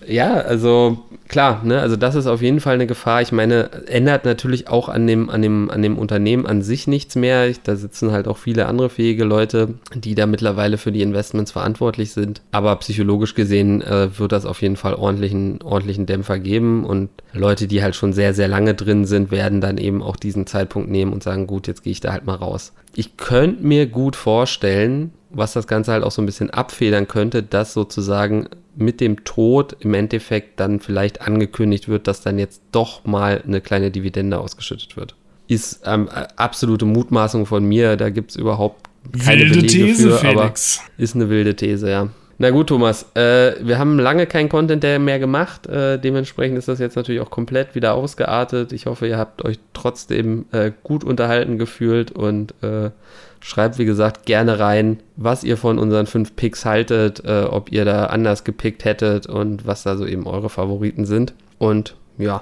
Ja, 0.07 0.33
also 0.35 1.03
klar, 1.27 1.61
ne, 1.63 1.81
also 1.81 1.95
das 1.95 2.15
ist 2.15 2.25
auf 2.25 2.41
jeden 2.41 2.61
Fall 2.61 2.75
eine 2.75 2.87
Gefahr. 2.87 3.21
Ich 3.21 3.31
meine, 3.31 3.69
ändert 3.87 4.25
natürlich 4.25 4.67
auch 4.67 4.89
an 4.89 5.05
dem, 5.05 5.29
an 5.29 5.41
dem, 5.41 5.69
an 5.69 5.81
dem 5.81 5.97
Unternehmen 5.97 6.45
an 6.45 6.61
sich 6.61 6.87
nichts 6.87 7.15
mehr. 7.15 7.51
Da 7.63 7.75
sitzen 7.75 8.11
halt 8.11 8.27
auch 8.27 8.37
viele 8.37 8.65
andere 8.65 8.89
fähige 8.89 9.23
Leute, 9.23 9.75
die 9.93 10.15
da 10.15 10.25
mittlerweile 10.25 10.77
für 10.77 10.91
die 10.91 11.01
Investments 11.01 11.51
verantwortlich 11.51 12.11
sind. 12.11 12.41
Aber 12.51 12.75
psychologisch 12.77 13.35
gesehen 13.35 13.81
äh, 13.81 14.17
wird 14.17 14.31
das 14.31 14.45
auf 14.45 14.61
jeden 14.61 14.77
Fall 14.77 14.95
ordentlichen, 14.95 15.61
ordentlichen 15.61 16.05
Dämpfer 16.05 16.39
geben 16.39 16.85
und 16.85 17.09
Leute, 17.33 17.67
die 17.67 17.83
halt 17.83 17.95
schon 17.95 18.13
sehr, 18.13 18.33
sehr 18.33 18.47
lange 18.47 18.73
drin 18.73 19.05
sind, 19.05 19.31
werden 19.31 19.61
dann 19.61 19.77
eben 19.77 20.01
auch 20.01 20.15
diesen 20.15 20.47
Zeitpunkt 20.47 20.89
nehmen 20.89 21.13
und 21.13 21.21
sagen, 21.21 21.45
gut, 21.45 21.67
jetzt 21.67 21.83
gehe 21.83 21.91
ich 21.91 21.99
da 21.99 22.13
halt 22.13 22.25
mal 22.25 22.35
raus. 22.35 22.73
Ich 22.95 23.17
könnte 23.17 23.63
mir 23.63 23.85
gut 23.85 24.15
vorstellen, 24.15 25.11
was 25.29 25.53
das 25.53 25.67
Ganze 25.67 25.91
halt 25.91 26.03
auch 26.03 26.11
so 26.11 26.21
ein 26.21 26.25
bisschen 26.25 26.49
abfedern 26.49 27.07
könnte, 27.07 27.43
dass 27.43 27.73
sozusagen 27.73 28.47
mit 28.75 29.01
dem 29.01 29.23
Tod 29.23 29.75
im 29.79 29.93
Endeffekt 29.93 30.59
dann 30.59 30.79
vielleicht 30.79 31.21
angekündigt 31.21 31.87
wird, 31.87 32.07
dass 32.07 32.21
dann 32.21 32.39
jetzt 32.39 32.61
doch 32.71 33.05
mal 33.05 33.43
eine 33.45 33.61
kleine 33.61 33.91
Dividende 33.91 34.39
ausgeschüttet 34.39 34.97
wird. 34.97 35.15
Ist 35.47 35.81
ähm, 35.85 36.09
absolute 36.35 36.85
Mutmaßung 36.85 37.45
von 37.45 37.65
mir, 37.65 37.97
da 37.97 38.09
gibt 38.09 38.31
es 38.31 38.37
überhaupt 38.37 38.87
keine 39.23 39.41
wilde 39.41 39.61
Belege 39.61 39.85
These, 39.85 40.09
für, 40.11 40.17
Felix. 40.17 40.79
aber 40.79 41.03
ist 41.03 41.15
eine 41.15 41.29
wilde 41.29 41.55
These, 41.55 41.89
ja. 41.89 42.09
Na 42.41 42.51
gut, 42.51 42.67
Thomas, 42.67 43.05
äh, 43.15 43.55
wir 43.61 43.77
haben 43.79 43.99
lange 43.99 44.25
keinen 44.25 44.47
Content 44.47 44.81
mehr 44.81 45.19
gemacht. 45.19 45.67
Äh, 45.67 45.99
dementsprechend 45.99 46.57
ist 46.57 46.69
das 46.69 46.79
jetzt 46.79 46.95
natürlich 46.95 47.19
auch 47.19 47.29
komplett 47.29 47.75
wieder 47.75 47.95
ausgeartet. 47.95 48.71
Ich 48.71 48.85
hoffe, 48.85 49.07
ihr 49.07 49.17
habt 49.17 49.43
euch 49.43 49.59
trotzdem 49.73 50.45
äh, 50.53 50.71
gut 50.81 51.03
unterhalten 51.03 51.57
gefühlt 51.57 52.11
und 52.11 52.53
äh, 52.63 52.91
Schreibt, 53.41 53.77
wie 53.77 53.85
gesagt, 53.85 54.25
gerne 54.25 54.59
rein, 54.59 54.99
was 55.15 55.43
ihr 55.43 55.55
von 55.55 55.79
unseren 55.79 56.07
fünf 56.07 56.35
Picks 56.35 56.65
haltet, 56.65 57.23
äh, 57.23 57.43
ob 57.43 57.71
ihr 57.71 57.85
da 57.85 58.07
anders 58.07 58.43
gepickt 58.43 58.83
hättet 58.83 59.27
und 59.27 59.65
was 59.65 59.83
da 59.83 59.95
so 59.95 60.05
eben 60.05 60.27
eure 60.27 60.49
Favoriten 60.49 61.05
sind. 61.05 61.33
Und 61.57 61.95
ja, 62.17 62.41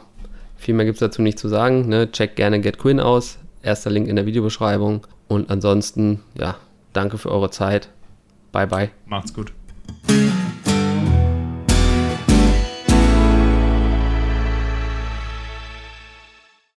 viel 0.58 0.74
mehr 0.74 0.86
gibt 0.86 0.96
es 0.96 1.00
dazu 1.02 1.22
nicht 1.22 1.40
zu 1.40 1.48
sagen. 1.48 1.88
Ne? 1.88 2.12
Checkt 2.12 2.36
gerne 2.36 2.60
GetQuinn 2.60 3.00
aus. 3.00 3.38
Erster 3.62 3.90
Link 3.90 4.08
in 4.08 4.16
der 4.16 4.26
Videobeschreibung. 4.26 5.06
Und 5.28 5.50
ansonsten, 5.52 6.22
ja, 6.40 6.56
danke 6.94 7.18
für 7.18 7.32
eure 7.32 7.52
Zeit. 7.52 7.90
Bye, 8.52 8.68
bye. 8.68 8.90
Macht's 9.06 9.34
gut. 9.34 9.54